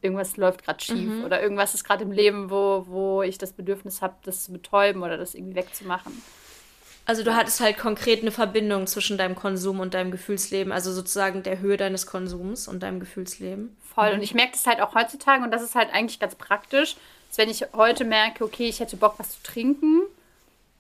[0.02, 1.24] irgendwas läuft gerade schief mhm.
[1.24, 5.02] oder irgendwas ist gerade im Leben, wo, wo ich das Bedürfnis habe, das zu betäuben
[5.02, 6.22] oder das irgendwie wegzumachen.
[7.06, 11.42] Also du hattest halt konkret eine Verbindung zwischen deinem Konsum und deinem Gefühlsleben, also sozusagen
[11.42, 13.76] der Höhe deines Konsums und deinem Gefühlsleben.
[13.94, 14.10] Voll.
[14.10, 14.14] Mhm.
[14.16, 16.96] Und ich merke das halt auch heutzutage und das ist halt eigentlich ganz praktisch,
[17.28, 20.02] dass wenn ich heute merke, okay, ich hätte Bock, was zu trinken,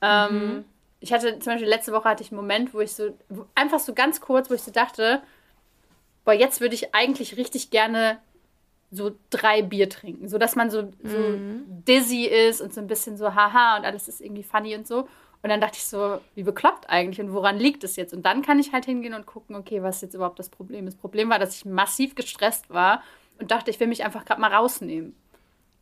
[0.00, 0.42] ähm, mhm.
[0.42, 0.64] ähm,
[1.04, 3.10] ich hatte zum Beispiel letzte Woche hatte ich einen Moment, wo ich so,
[3.54, 5.20] einfach so ganz kurz, wo ich so dachte,
[6.24, 8.16] boah, jetzt würde ich eigentlich richtig gerne
[8.90, 11.84] so drei Bier trinken, so dass man so, so mhm.
[11.86, 15.06] dizzy ist und so ein bisschen so haha und alles ist irgendwie funny und so.
[15.42, 18.14] Und dann dachte ich so, wie bekloppt eigentlich und woran liegt es jetzt?
[18.14, 20.94] Und dann kann ich halt hingehen und gucken, okay, was jetzt überhaupt das Problem ist.
[20.94, 23.02] Das Problem war, dass ich massiv gestresst war
[23.38, 25.14] und dachte, ich will mich einfach gerade mal rausnehmen.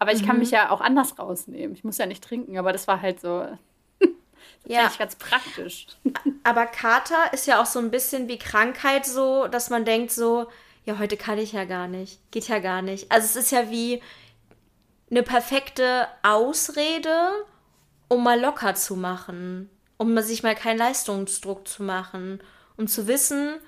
[0.01, 0.27] Aber ich mhm.
[0.27, 1.77] kann mich ja auch anders rausnehmen.
[1.77, 3.47] Ich muss ja nicht trinken, aber das war halt so,
[4.65, 4.89] das ja.
[4.91, 5.87] ich ganz praktisch.
[6.45, 10.49] Aber Kater ist ja auch so ein bisschen wie Krankheit so, dass man denkt so,
[10.85, 12.19] ja, heute kann ich ja gar nicht.
[12.31, 13.11] Geht ja gar nicht.
[13.11, 14.03] Also es ist ja wie
[15.11, 17.31] eine perfekte Ausrede,
[18.09, 19.71] um mal locker zu machen.
[19.99, 22.41] Um sich mal keinen Leistungsdruck zu machen.
[22.77, 23.61] Um zu wissen,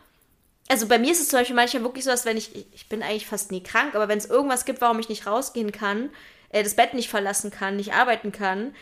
[0.68, 3.02] also bei mir ist es zum Beispiel manchmal wirklich so, dass wenn ich, ich bin
[3.02, 6.10] eigentlich fast nie krank, aber wenn es irgendwas gibt, warum ich nicht rausgehen kann,
[6.48, 8.74] äh, das Bett nicht verlassen kann, nicht arbeiten kann,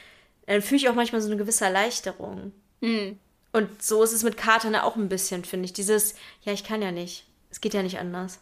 [0.46, 2.52] dann fühle ich auch manchmal so eine gewisse Erleichterung.
[2.80, 3.18] Mhm.
[3.52, 5.72] Und so ist es mit Katern auch ein bisschen, finde ich.
[5.72, 7.26] Dieses, ja, ich kann ja nicht.
[7.50, 8.40] Es geht ja nicht anders.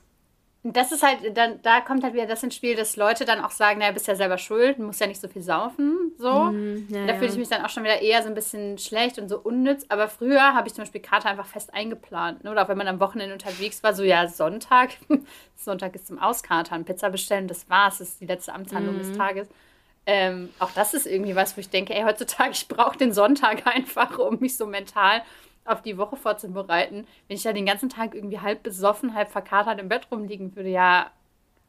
[0.62, 3.51] Das ist halt, dann, da kommt halt wieder das ins Spiel, dass Leute dann auch
[3.51, 6.12] sagen, naja, bist ja selber schuld, du musst ja nicht so viel saufen.
[6.18, 6.30] So.
[6.53, 9.18] Mm, ja, da fühle ich mich dann auch schon wieder eher so ein bisschen schlecht
[9.18, 9.86] und so unnütz.
[9.88, 12.44] Aber früher habe ich zum Beispiel Kater einfach fest eingeplant.
[12.44, 12.51] Ne?
[12.51, 14.90] Oder auch wenn man am Wochenende unterwegs war, so ja, Sonntag,
[15.57, 18.98] Sonntag ist zum Auskatern, Pizza bestellen, das war's, das ist die letzte Amtshandlung mm.
[18.98, 19.48] des Tages.
[20.07, 23.66] Ähm, auch das ist irgendwie was, wo ich denke, ey, heutzutage, ich brauche den Sonntag
[23.74, 25.22] einfach, um mich so mental
[25.64, 27.07] auf die Woche vorzubereiten.
[27.28, 30.70] Wenn ich da den ganzen Tag irgendwie halb besoffen, halb verkatert im Bett rumliegen würde,
[30.70, 31.11] ja,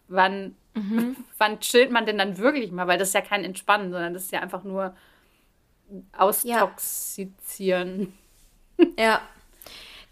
[0.07, 1.17] wann, mhm.
[1.37, 2.87] wann chillt man denn dann wirklich mal?
[2.87, 4.95] Weil das ist ja kein Entspannen, sondern das ist ja einfach nur
[6.17, 8.13] austoxizieren.
[8.77, 8.85] Ja.
[8.97, 9.21] ja.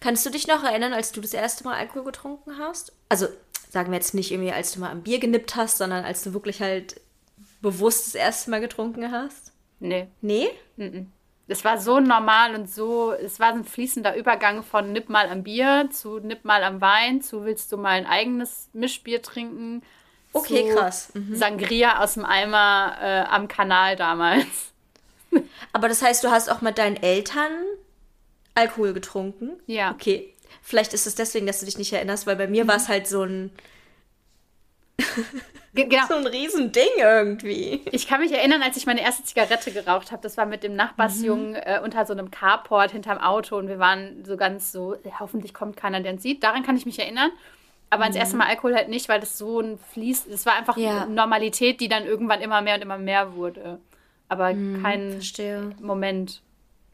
[0.01, 2.93] Kannst du dich noch erinnern, als du das erste Mal Alkohol getrunken hast?
[3.09, 3.28] Also
[3.70, 6.34] sagen wir jetzt nicht irgendwie, als du mal am Bier genippt hast, sondern als du
[6.34, 7.01] wirklich halt
[7.62, 9.53] bewusst das erste Mal getrunken hast?
[9.80, 10.07] Nee.
[10.22, 10.49] Nee?
[10.78, 11.12] Mhm.
[11.47, 15.41] Es war so normal und so, es war ein fließender Übergang von nipp mal am
[15.41, 19.82] Bier zu nipp mal am Wein zu willst du mal ein eigenes Mischbier trinken.
[20.32, 21.12] Okay, krass.
[21.16, 21.36] Mhm.
[21.36, 24.74] Sangria aus dem Eimer äh, am Kanal damals.
[25.74, 27.51] Aber das heißt, du hast auch mit deinen Eltern
[28.53, 29.60] Alkohol getrunken?
[29.66, 29.91] Ja.
[29.91, 30.34] Okay.
[30.62, 32.68] Vielleicht ist es deswegen, dass du dich nicht erinnerst, weil bei mir mhm.
[32.68, 33.51] war es halt so ein
[35.74, 36.05] Genau.
[36.07, 37.82] So ein Riesending irgendwie.
[37.91, 40.22] Ich kann mich erinnern, als ich meine erste Zigarette geraucht habe.
[40.22, 41.55] Das war mit dem Nachbarsjungen mhm.
[41.55, 45.53] äh, unter so einem Carport hinterm Auto und wir waren so ganz so, ja, hoffentlich
[45.53, 46.43] kommt keiner, der uns sieht.
[46.43, 47.32] Daran kann ich mich erinnern.
[47.89, 48.03] Aber mhm.
[48.03, 51.05] ans erste Mal Alkohol halt nicht, weil das so ein Fließ, es war einfach ja.
[51.05, 53.80] Normalität, die dann irgendwann immer mehr und immer mehr wurde.
[54.28, 55.72] Aber mhm, kein verstehe.
[55.82, 56.41] Moment.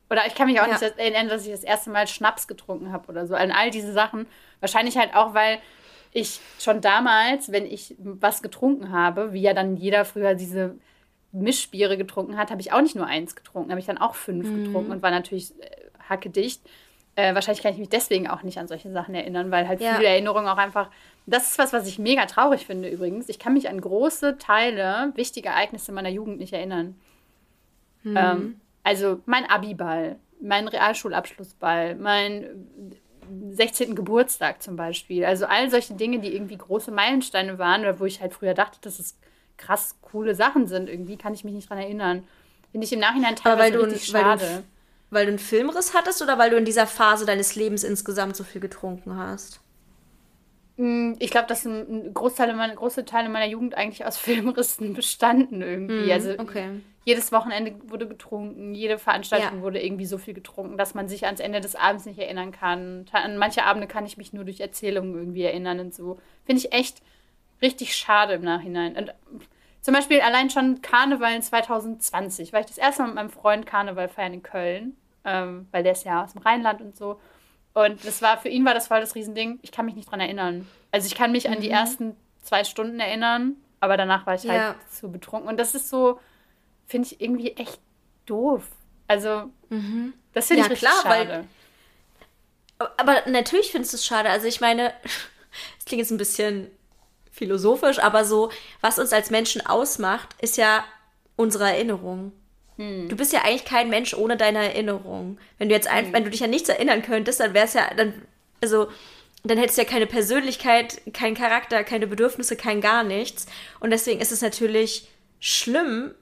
[0.10, 0.74] Oder ich kann mich auch ja.
[0.74, 3.36] nicht erinnern, dass ich das erste Mal Schnaps getrunken habe oder so.
[3.36, 4.28] An all diese Sachen.
[4.60, 5.60] Wahrscheinlich halt auch, weil
[6.16, 10.76] ich schon damals, wenn ich was getrunken habe, wie ja dann jeder früher diese
[11.34, 14.48] Mischbiere getrunken hat, habe ich auch nicht nur eins getrunken, habe ich dann auch fünf
[14.48, 14.64] mhm.
[14.64, 15.70] getrunken und war natürlich äh,
[16.08, 16.62] hackedicht.
[17.16, 19.96] Äh, wahrscheinlich kann ich mich deswegen auch nicht an solche Sachen erinnern, weil halt ja.
[19.96, 20.90] viele Erinnerungen auch einfach.
[21.26, 23.28] Das ist was, was ich mega traurig finde übrigens.
[23.28, 26.96] Ich kann mich an große Teile, wichtige Ereignisse meiner Jugend nicht erinnern.
[28.04, 28.18] Mhm.
[28.18, 32.96] Ähm, also mein Abiball, mein Realschulabschlussball, mein
[33.52, 33.96] 16.
[33.96, 35.26] Geburtstag zum Beispiel.
[35.26, 38.80] Also all solche Dinge, die irgendwie große Meilensteine waren oder wo ich halt früher dachte,
[38.82, 39.18] dass es
[39.58, 40.90] krass coole Sachen sind.
[40.90, 42.28] Irgendwie kann ich mich nicht dran erinnern.
[42.72, 44.42] Finde ich im Nachhinein teilweise weil richtig schade.
[44.42, 44.64] Weil du,
[45.12, 48.44] weil du einen Filmriss hattest oder weil du in dieser Phase deines Lebens insgesamt so
[48.44, 49.62] viel getrunken hast?
[50.78, 55.62] Mm, ich glaube, dass ein Großteil meiner, große Teile meiner Jugend eigentlich aus Filmrissen bestanden
[55.62, 56.08] irgendwie.
[56.08, 56.82] Mm, also okay.
[57.06, 59.62] Jedes Wochenende wurde getrunken, jede Veranstaltung ja.
[59.62, 63.06] wurde irgendwie so viel getrunken, dass man sich ans Ende des Abends nicht erinnern kann.
[63.12, 66.20] An manche Abende kann ich mich nur durch Erzählungen irgendwie erinnern und so.
[66.46, 67.04] Finde ich echt
[67.62, 68.98] richtig schade im Nachhinein.
[68.98, 69.14] Und
[69.82, 73.68] zum Beispiel allein schon Karneval in 2020, weil ich das erste Mal mit meinem Freund
[73.68, 77.20] Karneval feiern in Köln, ähm, weil der ist ja aus dem Rheinland und so.
[77.76, 79.60] Und das war, für ihn war das voll das Riesending.
[79.62, 80.68] Ich kann mich nicht dran erinnern.
[80.92, 81.54] Also ich kann mich mhm.
[81.54, 81.76] an die mhm.
[81.76, 84.76] ersten zwei Stunden erinnern, aber danach war ich halt ja.
[84.90, 85.48] zu betrunken.
[85.48, 86.20] Und das ist so,
[86.88, 87.80] finde ich irgendwie echt
[88.26, 88.64] doof.
[89.08, 90.14] Also, mhm.
[90.34, 91.30] das finde ja, ich richtig klar, schade.
[92.80, 94.30] Weil, aber natürlich findest du es schade.
[94.30, 94.94] Also ich meine,
[95.80, 96.70] es klingt jetzt ein bisschen
[97.32, 100.86] philosophisch, aber so, was uns als Menschen ausmacht, ist ja
[101.36, 102.32] unsere Erinnerung.
[102.78, 103.10] Hm.
[103.10, 105.38] Du bist ja eigentlich kein Mensch ohne deine Erinnerung.
[105.58, 106.14] Wenn du jetzt einfach, hm.
[106.14, 108.14] wenn du dich an nichts erinnern könntest, dann wäre es ja, dann,
[108.62, 108.88] also,
[109.44, 113.46] dann hättest du ja keine Persönlichkeit, keinen Charakter, keine Bedürfnisse, kein gar nichts.
[113.80, 115.08] Und deswegen ist es natürlich
[115.40, 116.16] schlimm,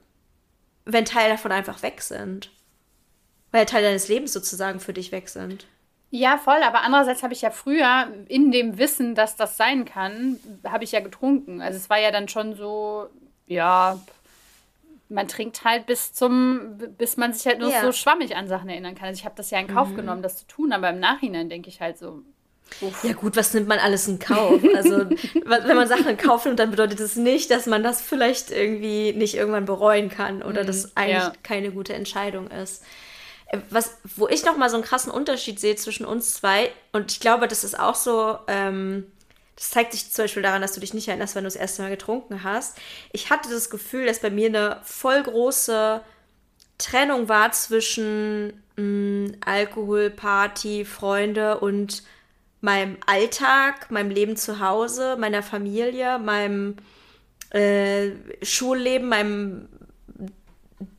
[0.84, 2.50] wenn Teile davon einfach weg sind.
[3.50, 5.66] Weil Teile deines Lebens sozusagen für dich weg sind.
[6.10, 10.38] Ja, voll, aber andererseits habe ich ja früher in dem Wissen, dass das sein kann,
[10.64, 11.60] habe ich ja getrunken.
[11.60, 13.08] Also es war ja dann schon so,
[13.46, 13.98] ja,
[15.08, 17.82] man trinkt halt bis zum, bis man sich halt nur ja.
[17.82, 19.08] so schwammig an Sachen erinnern kann.
[19.08, 19.96] Also ich habe das ja in Kauf mhm.
[19.96, 22.22] genommen, das zu tun, aber im Nachhinein denke ich halt so.
[22.80, 23.04] Uff.
[23.04, 24.60] Ja gut, was nimmt man alles in Kauf?
[24.74, 25.06] Also
[25.44, 29.12] wenn man Sachen in Kauf nimmt, dann bedeutet das nicht, dass man das vielleicht irgendwie
[29.12, 30.66] nicht irgendwann bereuen kann oder mhm.
[30.66, 31.32] das eigentlich ja.
[31.42, 32.82] keine gute Entscheidung ist.
[33.46, 37.12] Äh, was, wo ich noch mal so einen krassen Unterschied sehe zwischen uns zwei und
[37.12, 39.06] ich glaube, das ist auch so ähm,
[39.56, 41.82] das zeigt sich zum Beispiel daran, dass du dich nicht erinnerst, wenn du das erste
[41.82, 42.78] Mal getrunken hast.
[43.12, 46.00] Ich hatte das Gefühl, dass bei mir eine voll große
[46.78, 52.02] Trennung war zwischen mh, mm, Alkohol, Party, Freunde und
[52.64, 56.76] meinem Alltag, meinem Leben zu Hause, meiner Familie, meinem
[57.50, 58.10] äh,
[58.42, 59.68] Schulleben, meinem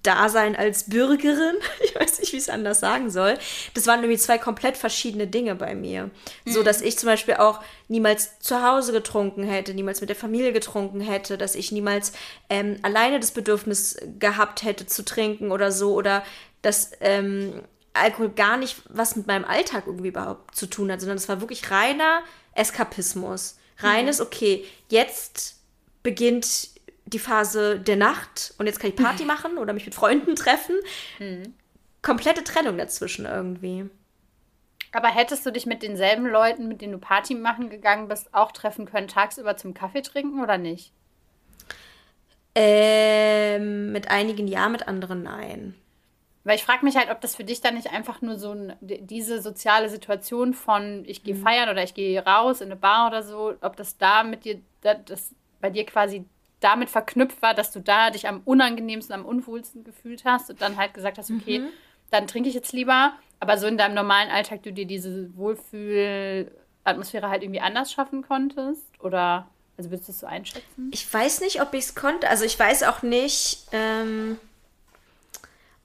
[0.04, 1.56] Dasein als Bürgerin.
[1.84, 3.38] Ich weiß nicht, wie ich es anders sagen soll.
[3.74, 6.12] Das waren irgendwie zwei komplett verschiedene Dinge bei mir.
[6.46, 6.52] Mhm.
[6.52, 10.54] So, dass ich zum Beispiel auch niemals zu Hause getrunken hätte, niemals mit der Familie
[10.54, 12.12] getrunken hätte, dass ich niemals
[12.50, 16.24] ähm, alleine das Bedürfnis gehabt hätte zu trinken oder so oder
[16.62, 17.62] dass ähm,
[17.96, 21.42] Alkohol gar nicht was mit meinem Alltag irgendwie überhaupt zu tun hat, sondern es war
[21.42, 22.22] wirklich reiner
[22.54, 23.58] Eskapismus.
[23.80, 24.26] Reines, mhm.
[24.26, 25.60] okay, jetzt
[26.04, 26.70] beginnt
[27.06, 30.76] die Phase der Nacht und jetzt kann ich Party machen oder mich mit Freunden treffen.
[31.20, 31.54] Mhm.
[32.02, 33.90] Komplette Trennung dazwischen irgendwie.
[34.92, 38.52] Aber hättest du dich mit denselben Leuten, mit denen du Party machen gegangen bist, auch
[38.52, 40.94] treffen können, tagsüber zum Kaffee trinken oder nicht?
[42.56, 45.76] Ähm, mit einigen ja, mit anderen nein.
[46.46, 48.74] Weil ich frage mich halt, ob das für dich dann nicht einfach nur so ein,
[48.80, 51.42] diese soziale Situation von ich gehe mhm.
[51.42, 54.62] feiern oder ich gehe raus in eine Bar oder so, ob das da mit dir,
[54.82, 56.24] das bei dir quasi
[56.60, 60.78] damit verknüpft war, dass du da dich am unangenehmsten, am unwohlsten gefühlt hast und dann
[60.78, 61.70] halt gesagt hast, okay, mhm.
[62.12, 63.14] dann trinke ich jetzt lieber.
[63.40, 68.84] Aber so in deinem normalen Alltag du dir diese Wohlfühlatmosphäre halt irgendwie anders schaffen konntest?
[69.00, 70.92] Oder, also würdest du es so einschätzen?
[70.92, 72.30] Ich weiß nicht, ob ich es konnte.
[72.30, 74.38] Also ich weiß auch nicht, ähm,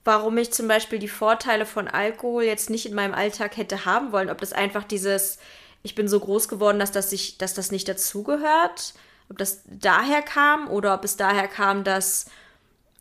[0.03, 4.11] warum ich zum Beispiel die Vorteile von Alkohol jetzt nicht in meinem Alltag hätte haben
[4.11, 4.29] wollen.
[4.29, 5.37] Ob das einfach dieses,
[5.83, 8.93] ich bin so groß geworden, dass das, sich, dass das nicht dazugehört
[9.31, 12.25] ob das daher kam oder ob es daher kam, dass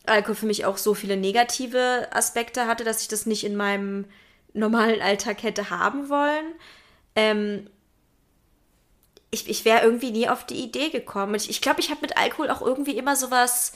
[0.07, 4.05] Alkohol für mich auch so viele negative Aspekte hatte, dass ich das nicht in meinem
[4.53, 6.55] normalen Alltag hätte haben wollen.
[7.17, 7.69] Ähm,
[9.33, 11.35] ich, ich wäre irgendwie nie auf die Idee gekommen.
[11.35, 13.73] Ich glaube, ich, glaub, ich habe mit Alkohol auch irgendwie immer so was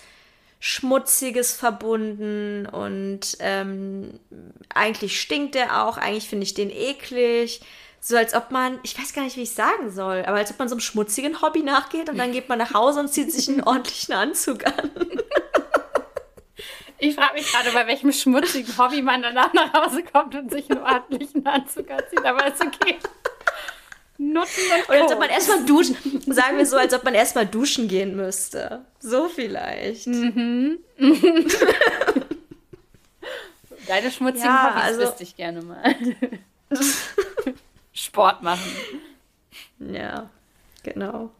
[0.60, 4.18] Schmutziges verbunden und ähm,
[4.74, 7.60] eigentlich stinkt der auch, eigentlich finde ich den eklig
[8.06, 10.58] so als ob man, ich weiß gar nicht, wie ich sagen soll, aber als ob
[10.58, 13.48] man so einem schmutzigen Hobby nachgeht und dann geht man nach Hause und zieht sich
[13.48, 14.90] einen ordentlichen Anzug an.
[16.98, 20.70] Ich frage mich gerade, bei welchem schmutzigen Hobby man danach nach Hause kommt und sich
[20.70, 22.98] einen ordentlichen Anzug anzieht, aber ist okay.
[24.16, 25.96] Nutten und Oder als ob man erstmal duschen,
[26.32, 28.84] sagen wir so, als ob man erstmal duschen gehen müsste.
[29.00, 30.06] So vielleicht.
[30.06, 30.78] Mhm.
[33.86, 35.94] Deine schmutzigen Ja, Hobbys also- wüsste ich gerne mal.
[37.92, 38.62] Sport machen.
[39.78, 40.30] Ja,
[40.82, 41.30] genau.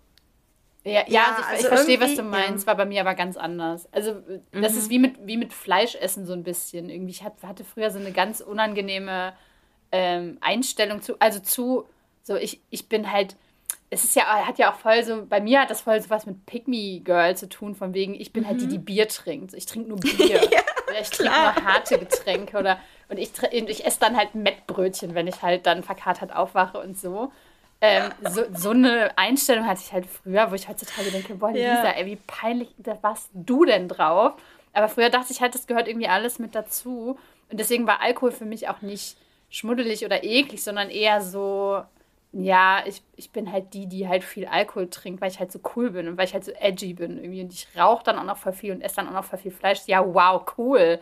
[0.85, 3.15] Ja, ja, Ja, also ich, also ich verstehe, was du meinst, war bei mir aber
[3.15, 3.89] ganz anders.
[3.93, 4.21] Also
[4.53, 4.79] das Mhm.
[4.79, 6.91] ist wie mit, wie mit Fleischessen so ein bisschen.
[6.91, 9.33] Irgendwie, ich hat- hatte früher so eine ganz unangenehme
[9.93, 11.87] ähm, Einstellung zu, also zu,
[12.25, 13.37] so ich, ich bin halt,
[13.91, 16.27] es ist ja, hat ja auch voll so, bei mir hat das voll so was
[16.27, 19.55] mit Pick-Me-Girl zu tun, von wegen, ich bin halt die, die Bier trinkt.
[19.55, 20.41] Ich trinke nur Bier.
[20.89, 25.27] oder ich trinke nur harte Getränke oder und ich, ich esse dann halt Mettbrötchen, wenn
[25.29, 27.31] ich halt dann verkatert aufwache und so.
[27.81, 31.77] Ähm, so, so eine Einstellung hatte ich halt früher, wo ich heutzutage denke, boah, Ja.
[31.77, 34.33] Lisa, ey, wie peinlich, da warst du denn drauf?
[34.73, 37.19] Aber früher dachte ich halt, das gehört irgendwie alles mit dazu.
[37.51, 39.19] Und deswegen war Alkohol für mich auch nicht
[39.51, 41.83] schmuddelig oder eklig, sondern eher so,
[42.37, 45.61] ja, ich, ich bin halt die, die halt viel Alkohol trinkt, weil ich halt so
[45.77, 47.43] cool bin und weil ich halt so edgy bin irgendwie.
[47.43, 49.53] Und ich rauche dann auch noch voll viel und esse dann auch noch voll viel
[49.53, 49.81] Fleisch.
[49.87, 50.99] Ja, wow, cool.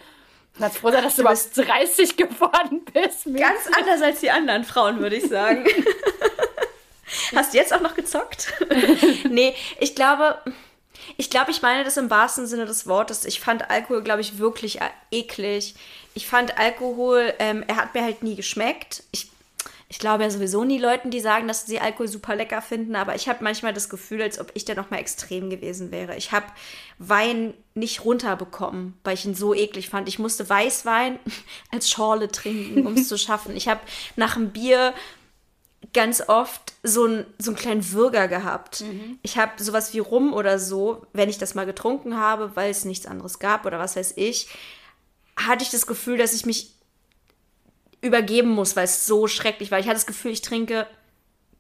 [0.55, 3.25] Und ganz froh sein, dass du, Du überhaupt 30 geworden bist.
[3.25, 5.65] Ganz anders als die anderen Frauen, würde ich sagen.
[7.35, 8.53] Hast du jetzt auch noch gezockt?
[9.31, 10.39] nee, ich glaube,
[11.17, 13.25] ich glaube, ich meine das im wahrsten Sinne des Wortes.
[13.25, 14.81] Ich fand Alkohol, glaube ich, wirklich
[15.11, 15.75] eklig.
[16.15, 19.03] Ich fand Alkohol, ähm, er hat mir halt nie geschmeckt.
[19.13, 19.31] Ich,
[19.93, 23.15] ich glaube ja sowieso nie Leuten, die sagen, dass sie Alkohol super lecker finden, aber
[23.15, 26.17] ich habe manchmal das Gefühl, als ob ich da noch mal extrem gewesen wäre.
[26.17, 26.47] Ich habe
[26.99, 30.09] Wein nicht runterbekommen, weil ich ihn so eklig fand.
[30.09, 31.19] Ich musste Weißwein
[31.71, 33.55] als Schorle trinken, um es zu schaffen.
[33.55, 33.81] Ich habe
[34.17, 34.95] nach dem Bier
[35.93, 38.83] ganz oft so, ein, so einen kleinen Würger gehabt.
[39.21, 42.87] Ich habe sowas wie Rum oder so, wenn ich das mal getrunken habe, weil es
[42.87, 44.49] nichts anderes gab oder was weiß ich,
[45.37, 46.72] hatte ich das Gefühl, dass ich mich
[48.03, 49.79] übergeben muss, weil es so schrecklich war.
[49.79, 50.87] Ich hatte das Gefühl, ich trinke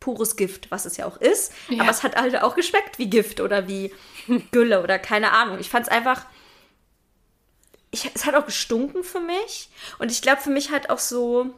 [0.00, 1.52] pures Gift, was es ja auch ist.
[1.68, 1.82] Ja.
[1.82, 3.94] Aber es hat halt auch geschmeckt wie Gift oder wie
[4.50, 5.58] Gülle oder keine Ahnung.
[5.60, 6.26] Ich fand es einfach.
[7.92, 9.68] Ich, es hat auch gestunken für mich.
[9.98, 11.54] Und ich glaube, für mich hat auch so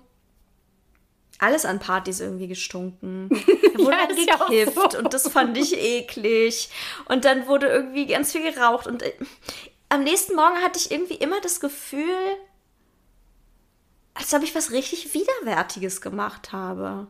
[1.38, 3.28] alles an Partys irgendwie gestunken.
[3.30, 4.98] Da wurde Ja, dann ist ja gekifft so.
[4.98, 6.68] und das fand ich eklig.
[7.06, 8.86] Und dann wurde irgendwie ganz viel geraucht.
[8.86, 9.12] Und äh,
[9.88, 12.36] am nächsten Morgen hatte ich irgendwie immer das Gefühl,
[14.14, 17.06] als ob ich was richtig Widerwärtiges gemacht habe.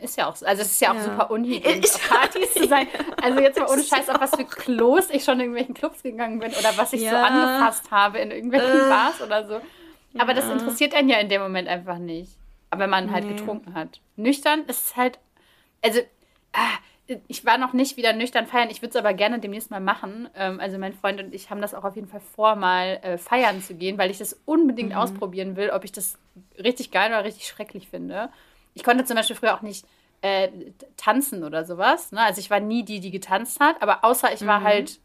[0.00, 0.44] Ist ja auch so.
[0.44, 1.04] Also es ist ja auch Ja.
[1.04, 2.88] super unhygienisch, auf Partys zu sein.
[3.22, 6.40] Also jetzt mal ohne Scheiß, auf was für Klos ich schon in irgendwelchen Clubs gegangen
[6.40, 7.22] bin oder was ich so Ja.
[7.24, 8.88] angefasst habe in irgendwelchen Äh.
[8.90, 9.60] Bars oder so.
[10.18, 12.32] Aber das interessiert einen ja in dem Moment einfach nicht.
[12.68, 13.34] Aber wenn man halt Nee.
[13.34, 14.00] getrunken hat.
[14.16, 15.18] Nüchtern ist es halt,
[15.82, 16.00] also
[16.52, 16.76] ah,
[17.28, 18.70] ich war noch nicht wieder nüchtern feiern.
[18.70, 20.28] Ich würde es aber gerne demnächst mal machen.
[20.34, 23.18] Ähm, also mein Freund und ich haben das auch auf jeden Fall vor, mal äh,
[23.18, 26.18] feiern zu gehen, weil ich das unbedingt ausprobieren will, ob ich das
[26.62, 28.30] richtig geil oder richtig schrecklich finde.
[28.74, 29.84] Ich konnte zum Beispiel früher auch nicht
[30.22, 30.48] äh,
[30.96, 32.12] tanzen oder sowas.
[32.12, 32.20] Ne?
[32.20, 35.00] Also ich war nie die, die getanzt hat, aber außer ich war halt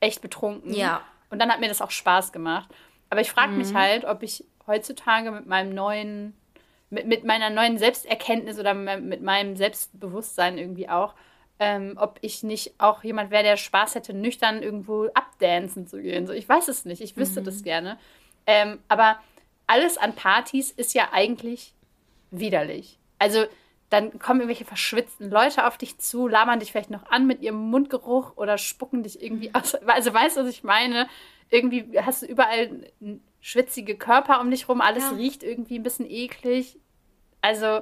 [0.00, 0.74] echt betrunken.
[0.74, 1.00] Ja.
[1.30, 2.68] Und dann hat mir das auch Spaß gemacht.
[3.10, 6.36] Aber ich frage mich halt, ob ich heutzutage mit meinem neuen,
[6.90, 11.14] mit, mit meiner neuen Selbsterkenntnis oder mit meinem Selbstbewusstsein irgendwie auch,
[11.60, 16.26] ähm, ob ich nicht auch jemand wäre, der Spaß hätte, nüchtern irgendwo abdancen zu gehen.
[16.26, 17.98] So, ich weiß es nicht, ich wüsste das gerne.
[18.46, 19.18] Ähm, aber
[19.66, 21.74] alles an Partys ist ja eigentlich
[22.30, 22.98] widerlich.
[23.18, 23.44] Also
[23.90, 27.56] dann kommen irgendwelche verschwitzten Leute auf dich zu, labern dich vielleicht noch an mit ihrem
[27.70, 29.74] Mundgeruch oder spucken dich irgendwie aus.
[29.74, 31.08] Also weißt du, was ich meine?
[31.50, 32.70] Irgendwie hast du überall
[33.40, 35.16] schwitzige Körper um dich rum, alles Ja.
[35.16, 36.78] riecht irgendwie ein bisschen eklig.
[37.40, 37.80] Also,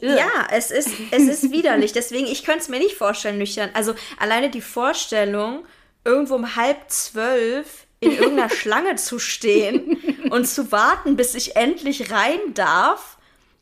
[0.00, 1.92] Ja, es ist, es ist widerlich.
[1.92, 3.70] Deswegen, ich könnte es mir nicht vorstellen, nüchtern.
[3.74, 5.64] Also alleine die Vorstellung,
[6.04, 9.98] irgendwo um halb zwölf in irgendeiner Schlange zu stehen
[10.30, 13.16] und zu warten, bis ich endlich rein darf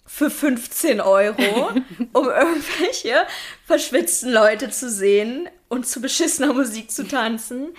[0.07, 1.71] für 15 Euro,
[2.13, 3.27] um irgendwelche
[3.67, 7.75] verschwitzten Leute zu sehen und zu beschissener Musik zu tanzen.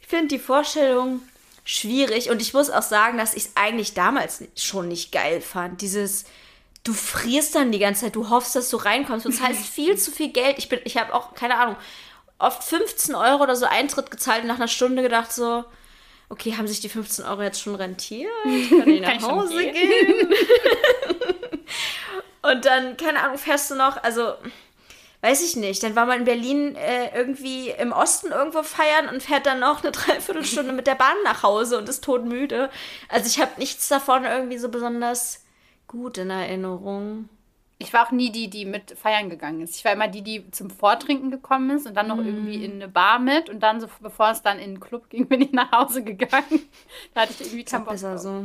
[0.00, 1.20] Ich finde die Vorstellung
[1.64, 5.80] schwierig und ich muss auch sagen, dass ich es eigentlich damals schon nicht geil fand.
[5.80, 6.24] Dieses,
[6.84, 9.26] du frierst dann die ganze Zeit, du hoffst, dass du reinkommst.
[9.26, 10.58] Und das heißt viel zu viel Geld.
[10.58, 11.76] Ich bin, ich habe auch, keine Ahnung,
[12.38, 15.64] oft 15 Euro oder so Eintritt gezahlt und nach einer Stunde gedacht so,
[16.28, 18.30] okay, haben sich die 15 Euro jetzt schon rentiert?
[18.44, 19.72] Kann ich Kann nach Hause gehen?
[19.72, 20.28] gehen?
[22.42, 24.34] und dann, keine Ahnung, fährst du noch, also
[25.22, 29.22] weiß ich nicht, dann war man in Berlin äh, irgendwie im Osten irgendwo feiern und
[29.22, 32.68] fährt dann noch eine Dreiviertelstunde mit der Bahn nach Hause und ist todmüde.
[33.08, 35.43] Also ich habe nichts davon irgendwie so besonders
[35.94, 37.28] gut in Erinnerung.
[37.78, 39.76] ich war auch nie die, die mit feiern gegangen ist.
[39.76, 42.88] Ich war immer die, die zum Vortrinken gekommen ist und dann noch irgendwie in eine
[42.88, 45.70] Bar mit und dann, so, bevor es dann in den Club ging, bin ich nach
[45.72, 46.62] Hause gegangen.
[47.14, 48.18] da hatte ich irgendwie keinen Bock drauf.
[48.18, 48.44] so.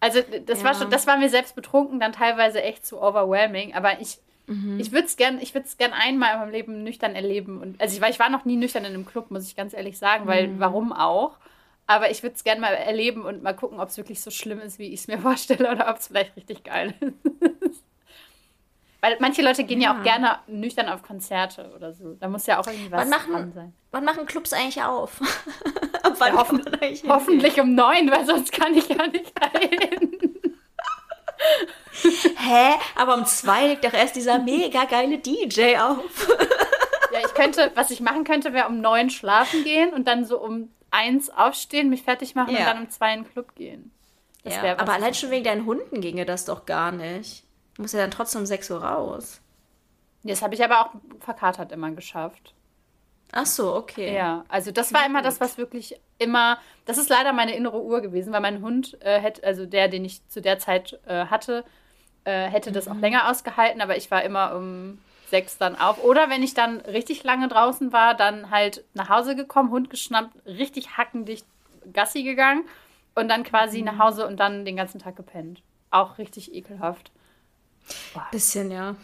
[0.00, 0.78] Also das war Ja.
[0.78, 4.80] schon, das war mir selbst betrunken dann teilweise echt zu overwhelming, aber ich Mhm.
[4.80, 7.60] Ich würde es gern, ich würde es gern einmal in meinem Leben nüchtern erleben.
[7.60, 9.74] Und, also ich, weil ich war noch nie nüchtern in einem Club, muss ich ganz
[9.74, 10.58] ehrlich sagen, weil mhm.
[10.58, 11.36] warum auch?
[11.90, 14.60] Aber ich würde es gerne mal erleben und mal gucken, ob es wirklich so schlimm
[14.60, 16.94] ist, wie ich es mir vorstelle, oder ob es vielleicht richtig geil
[17.60, 17.82] ist.
[19.00, 19.92] Weil manche Leute gehen ja.
[19.92, 19.98] ja.
[19.98, 22.14] auch gerne nüchtern auf Konzerte oder so.
[22.14, 23.72] Da muss ja auch irgendwie was wann machen, sein.
[23.90, 25.20] Wann machen Clubs eigentlich auf?
[26.04, 26.62] ja, hoffen,
[27.08, 30.18] hoffentlich um neun, weil sonst kann ich ja nicht dahin.
[32.36, 32.74] Hä?
[32.96, 36.28] Aber um zwei legt doch erst dieser mega geile DJ auf.
[37.12, 40.38] ja, ich könnte, was ich machen könnte, wäre um neun schlafen gehen und dann so
[40.38, 42.60] um eins aufstehen, mich fertig machen ja.
[42.60, 43.90] und dann um zwei in den Club gehen.
[44.44, 47.44] Das ja, aber allein schon wegen deinen Hunden ginge das doch gar nicht.
[47.74, 49.40] Du musst ja dann trotzdem um 6 Uhr raus.
[50.22, 52.54] Das habe ich aber auch verkatert immer geschafft.
[53.32, 54.14] Ach so, okay.
[54.14, 58.00] Ja, also das war immer das, was wirklich immer, das ist leider meine innere Uhr
[58.00, 61.64] gewesen, weil mein Hund äh, hätte, also der, den ich zu der Zeit äh, hatte,
[62.24, 62.92] äh, hätte das mhm.
[62.92, 64.98] auch länger ausgehalten, aber ich war immer um
[65.30, 66.02] sechs dann auf.
[66.02, 70.34] Oder wenn ich dann richtig lange draußen war, dann halt nach Hause gekommen, Hund geschnappt,
[70.46, 71.46] richtig hackendicht
[71.92, 72.64] Gassi gegangen
[73.14, 73.86] und dann quasi mhm.
[73.86, 75.62] nach Hause und dann den ganzen Tag gepennt.
[75.90, 77.10] Auch richtig ekelhaft.
[78.14, 78.26] Boah.
[78.30, 78.96] Bisschen, ja.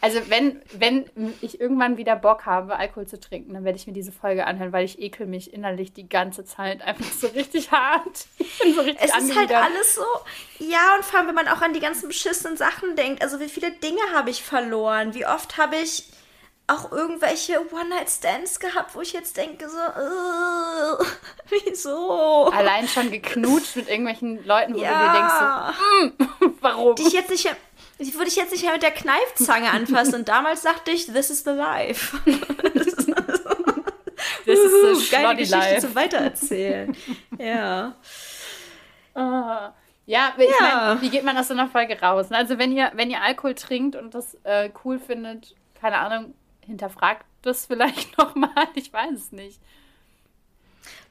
[0.00, 1.06] Also wenn, wenn
[1.40, 4.72] ich irgendwann wieder Bock habe, Alkohol zu trinken, dann werde ich mir diese Folge anhören,
[4.72, 8.26] weil ich ekel mich innerlich die ganze Zeit einfach so richtig hart.
[8.38, 10.04] Ich bin so richtig Es ist halt alles so,
[10.58, 13.22] ja, und vor allem, wenn man auch an die ganzen beschissenen Sachen denkt.
[13.22, 15.14] Also wie viele Dinge habe ich verloren?
[15.14, 16.04] Wie oft habe ich
[16.68, 21.04] auch irgendwelche One-Night-Stands gehabt, wo ich jetzt denke so, uh,
[21.64, 22.50] wieso?
[22.52, 24.92] Allein schon geknutscht mit irgendwelchen Leuten, wo ja.
[24.92, 26.94] du dir denkst so, mm, warum?
[26.96, 27.48] Die ich jetzt nicht
[27.98, 30.14] ich würde ich jetzt nicht mehr mit der Kneifzange anfassen.
[30.16, 32.18] Und damals dachte ich, this is the life.
[32.26, 33.08] das ist,
[34.46, 35.80] das ist so geile Geschichte life.
[35.80, 36.96] zum Weitererzählen.
[37.38, 37.94] ja.
[39.14, 39.72] Uh,
[40.06, 40.94] ja, ja.
[40.94, 42.30] Mein, wie geht man aus so einer Folge raus?
[42.30, 47.24] Also wenn ihr, wenn ihr Alkohol trinkt und das äh, cool findet, keine Ahnung, hinterfragt
[47.42, 48.50] das vielleicht nochmal.
[48.74, 49.60] Ich weiß es nicht.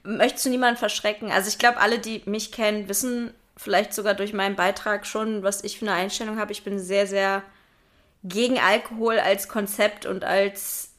[0.03, 1.31] Möchtest du niemanden verschrecken?
[1.31, 5.63] Also ich glaube, alle, die mich kennen, wissen, vielleicht sogar durch meinen Beitrag schon, was
[5.63, 6.51] ich für eine Einstellung habe.
[6.51, 7.43] Ich bin sehr, sehr
[8.23, 10.89] gegen Alkohol als Konzept und als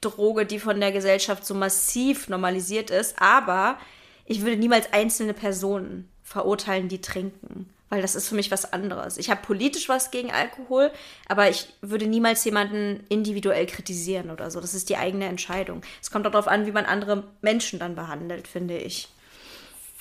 [0.00, 3.20] Droge, die von der Gesellschaft so massiv normalisiert ist.
[3.20, 3.78] Aber
[4.26, 7.70] ich würde niemals einzelne Personen verurteilen, die trinken.
[7.88, 9.16] Weil das ist für mich was anderes.
[9.16, 10.90] Ich habe politisch was gegen Alkohol,
[11.28, 14.60] aber ich würde niemals jemanden individuell kritisieren oder so.
[14.60, 15.82] Das ist die eigene Entscheidung.
[16.02, 19.08] Es kommt darauf an, wie man andere Menschen dann behandelt, finde ich.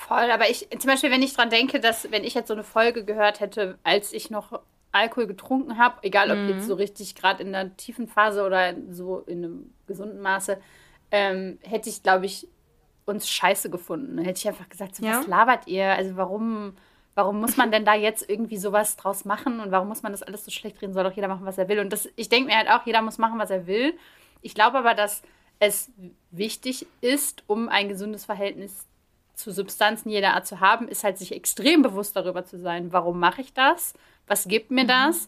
[0.08, 2.64] Voll, aber ich, zum Beispiel, wenn ich dran denke, dass, wenn ich jetzt so eine
[2.64, 4.60] Folge gehört hätte, als ich noch
[4.92, 6.50] Alkohol getrunken habe, egal ob mhm.
[6.50, 10.60] jetzt so richtig gerade in der tiefen Phase oder so in einem gesunden Maße,
[11.10, 12.48] ähm, hätte ich, glaube ich,
[13.06, 14.20] uns scheiße gefunden.
[14.20, 15.18] Hätte ich einfach gesagt, so, ja.
[15.18, 15.90] was labert ihr?
[15.94, 16.76] Also warum,
[17.16, 20.22] warum muss man denn da jetzt irgendwie sowas draus machen und warum muss man das
[20.22, 20.94] alles so schlecht reden?
[20.94, 21.80] Soll doch jeder machen, was er will.
[21.80, 23.98] Und das, ich denke mir halt auch, jeder muss machen, was er will.
[24.44, 25.24] Ich glaube aber, dass
[25.58, 25.92] es
[26.30, 28.86] wichtig ist, um ein gesundes Verhältnis
[29.36, 33.20] zu Substanzen jeder Art zu haben, ist halt sich extrem bewusst darüber zu sein, warum
[33.20, 33.94] mache ich das?
[34.28, 34.88] Was gibt mir mhm.
[34.88, 35.28] das?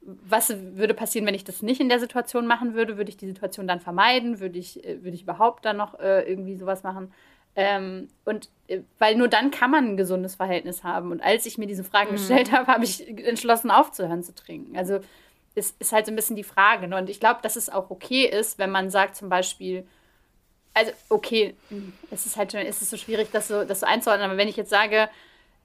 [0.00, 2.96] Was würde passieren, wenn ich das nicht in der Situation machen würde?
[2.96, 4.40] Würde ich die Situation dann vermeiden?
[4.40, 7.12] Würde ich, äh, würde ich überhaupt dann noch äh, irgendwie sowas machen?
[7.56, 11.10] Ähm, und äh, weil nur dann kann man ein gesundes Verhältnis haben.
[11.10, 12.16] Und als ich mir diese Fragen mhm.
[12.16, 14.76] gestellt habe, habe ich entschlossen, aufzuhören zu trinken.
[14.76, 15.00] Also
[15.56, 16.86] es ist halt so ein bisschen die Frage.
[16.86, 16.96] Ne?
[16.96, 19.86] Und ich glaube, dass es auch okay ist, wenn man sagt zum Beispiel,
[20.74, 21.54] also okay,
[22.10, 24.48] es ist halt schon, es ist so schwierig, das so, das so einzuordnen, aber wenn
[24.48, 25.08] ich jetzt sage,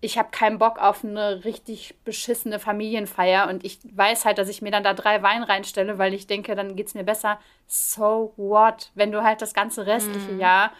[0.04, 4.62] ich habe keinen Bock auf eine richtig beschissene Familienfeier und ich weiß halt, dass ich
[4.62, 7.40] mir dann da drei Wein reinstelle, weil ich denke, dann geht es mir besser.
[7.68, 8.92] So what?
[8.96, 10.40] Wenn du halt das ganze restliche mm.
[10.42, 10.74] Jahr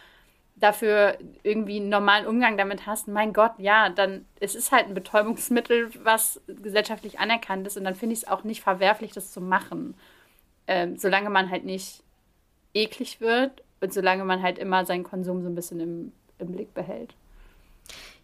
[0.56, 4.94] dafür irgendwie einen normalen Umgang damit hast, mein Gott, ja, dann es ist halt ein
[4.94, 9.40] Betäubungsmittel, was gesellschaftlich anerkannt ist und dann finde ich es auch nicht verwerflich, das zu
[9.40, 9.94] machen.
[10.66, 12.02] Ähm, solange man halt nicht
[12.74, 16.74] eklig wird und solange man halt immer seinen Konsum so ein bisschen im, im Blick
[16.74, 17.14] behält.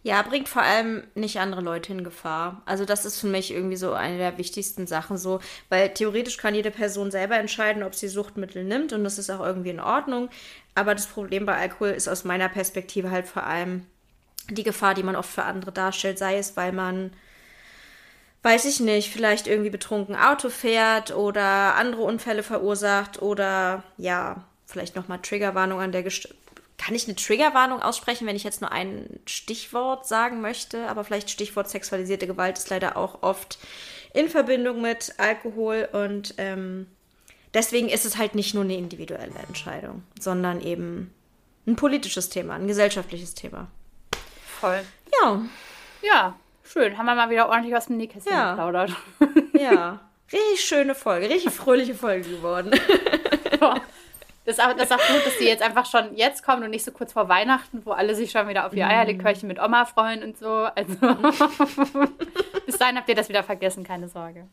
[0.03, 2.63] Ja, bringt vor allem nicht andere Leute in Gefahr.
[2.65, 5.39] Also das ist für mich irgendwie so eine der wichtigsten Sachen so,
[5.69, 9.45] weil theoretisch kann jede Person selber entscheiden, ob sie Suchtmittel nimmt und das ist auch
[9.45, 10.29] irgendwie in Ordnung.
[10.73, 13.85] Aber das Problem bei Alkohol ist aus meiner Perspektive halt vor allem
[14.49, 17.11] die Gefahr, die man oft für andere darstellt, sei es, weil man
[18.43, 24.95] weiß ich nicht, vielleicht irgendwie betrunken Auto fährt oder andere Unfälle verursacht oder ja, vielleicht
[24.95, 26.33] nochmal Triggerwarnung an der Gest
[26.81, 30.87] kann ich eine Triggerwarnung aussprechen, wenn ich jetzt nur ein Stichwort sagen möchte?
[30.87, 33.59] Aber vielleicht Stichwort sexualisierte Gewalt ist leider auch oft
[34.15, 36.87] in Verbindung mit Alkohol und ähm,
[37.53, 41.13] deswegen ist es halt nicht nur eine individuelle Entscheidung, sondern eben
[41.67, 43.67] ein politisches Thema, ein gesellschaftliches Thema.
[44.59, 44.81] Voll.
[45.21, 45.41] Ja.
[46.01, 46.97] Ja, schön.
[46.97, 48.51] Haben wir mal wieder ordentlich aus dem Nähkästchen ja.
[48.51, 48.91] geplaudert.
[49.53, 49.99] Ja.
[50.33, 52.71] Richtig schöne Folge, richtig fröhliche Folge geworden.
[54.43, 56.71] Das ist, auch, das ist auch gut, dass die jetzt einfach schon jetzt kommen und
[56.71, 59.85] nicht so kurz vor Weihnachten, wo alle sich schon wieder auf ihr Eierlikörchen mit Oma
[59.85, 60.49] freuen und so.
[60.49, 60.95] Also
[62.65, 64.47] bis dahin habt ihr das wieder vergessen, keine Sorge.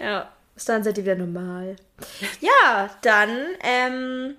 [0.00, 1.76] Ja, bis dann seid ihr wieder normal.
[2.40, 4.36] Ja, dann ähm,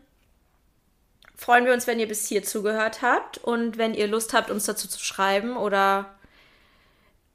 [1.37, 4.65] freuen wir uns, wenn ihr bis hier zugehört habt und wenn ihr Lust habt, uns
[4.65, 6.14] dazu zu schreiben oder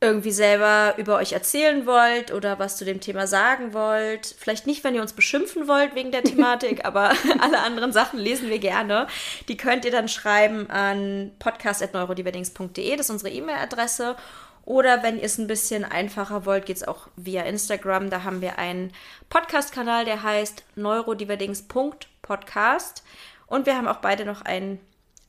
[0.03, 4.35] irgendwie selber über euch erzählen wollt oder was zu dem Thema sagen wollt.
[4.39, 8.49] Vielleicht nicht, wenn ihr uns beschimpfen wollt wegen der Thematik, aber alle anderen Sachen lesen
[8.49, 9.09] wir gerne.
[9.49, 14.17] Die könnt ihr dann schreiben an podcast.neurodiverdings.de, das ist unsere E-Mail-Adresse.
[14.65, 18.09] Oder wenn ihr es ein bisschen einfacher wollt, geht es auch via Instagram.
[18.09, 18.93] Da haben wir einen
[19.29, 23.03] Podcast-Kanal, der heißt neurodiverdings.podcast.
[23.47, 24.79] Und wir haben auch beide noch einen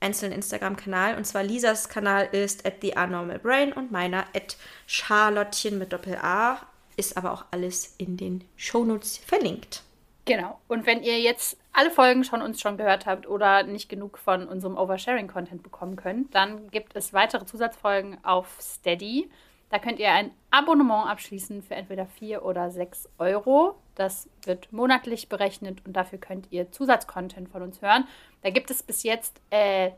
[0.02, 1.16] einzelnen Instagram-Kanal.
[1.16, 6.60] Und zwar Lisas Kanal ist at the Anormal Brain und meiner at Charlottchen mit Doppel-A.
[6.98, 9.84] Ist aber auch alles in den Shownotes verlinkt.
[10.26, 10.60] Genau.
[10.68, 14.48] Und wenn ihr jetzt alle Folgen schon uns schon gehört habt oder nicht genug von
[14.48, 19.30] unserem Oversharing-Content bekommen könnt, dann gibt es weitere Zusatzfolgen auf Steady.
[19.70, 23.76] Da könnt ihr ein Abonnement abschließen für entweder 4 oder 6 Euro.
[24.02, 28.08] Das wird monatlich berechnet und dafür könnt ihr Zusatzcontent von uns hören.
[28.42, 29.92] Da gibt es bis jetzt äh,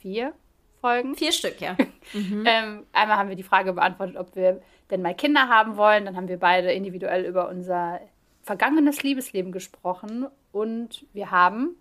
[0.00, 0.32] vier
[0.80, 1.16] Folgen.
[1.16, 1.76] Vier Stück, ja.
[2.12, 2.44] Mhm.
[2.46, 6.04] ähm, einmal haben wir die Frage beantwortet, ob wir denn mal Kinder haben wollen.
[6.04, 7.98] Dann haben wir beide individuell über unser
[8.42, 10.28] vergangenes Liebesleben gesprochen.
[10.52, 11.74] Und wir haben,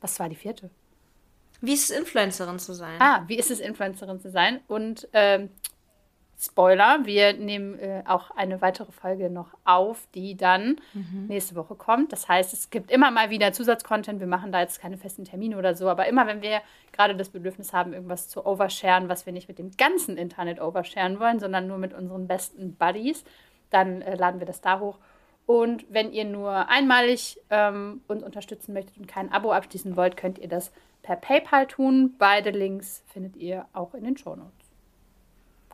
[0.00, 0.70] was war die vierte?
[1.60, 2.94] Wie ist es, Influencerin zu sein?
[3.00, 4.60] Ah, wie ist es, Influencerin zu sein?
[4.68, 5.50] Und ähm,
[6.40, 11.26] Spoiler, wir nehmen äh, auch eine weitere Folge noch auf, die dann mhm.
[11.26, 12.12] nächste Woche kommt.
[12.12, 14.20] Das heißt, es gibt immer mal wieder Zusatzcontent.
[14.20, 16.60] Wir machen da jetzt keine festen Termine oder so, aber immer wenn wir
[16.92, 21.18] gerade das Bedürfnis haben, irgendwas zu oversharen, was wir nicht mit dem ganzen Internet oversharen
[21.18, 23.24] wollen, sondern nur mit unseren besten Buddies,
[23.70, 24.98] dann äh, laden wir das da hoch.
[25.44, 30.38] Und wenn ihr nur einmalig ähm, uns unterstützen möchtet und kein Abo abschließen wollt, könnt
[30.38, 30.70] ihr das
[31.02, 32.14] per PayPal tun.
[32.16, 34.57] Beide Links findet ihr auch in den Show Notes.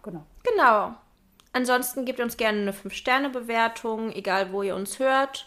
[0.04, 0.24] Genau.
[0.44, 0.94] Genau.
[1.52, 5.46] Ansonsten gebt uns gerne eine 5-Sterne-Bewertung, egal wo ihr uns hört.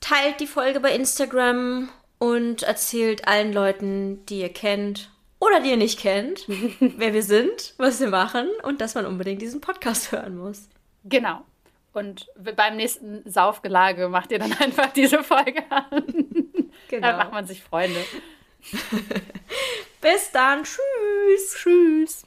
[0.00, 5.76] Teilt die Folge bei Instagram und erzählt allen Leuten, die ihr kennt oder die ihr
[5.76, 6.46] nicht kennt,
[6.80, 10.68] wer wir sind, was wir machen und dass man unbedingt diesen Podcast hören muss.
[11.04, 11.42] Genau.
[11.92, 16.04] Und beim nächsten Saufgelage macht ihr dann einfach diese Folge an.
[16.88, 17.08] Genau.
[17.08, 18.00] Da macht man sich Freunde.
[20.00, 20.62] Bis dann.
[20.62, 21.56] Tschüss.
[21.56, 22.22] Tschüss.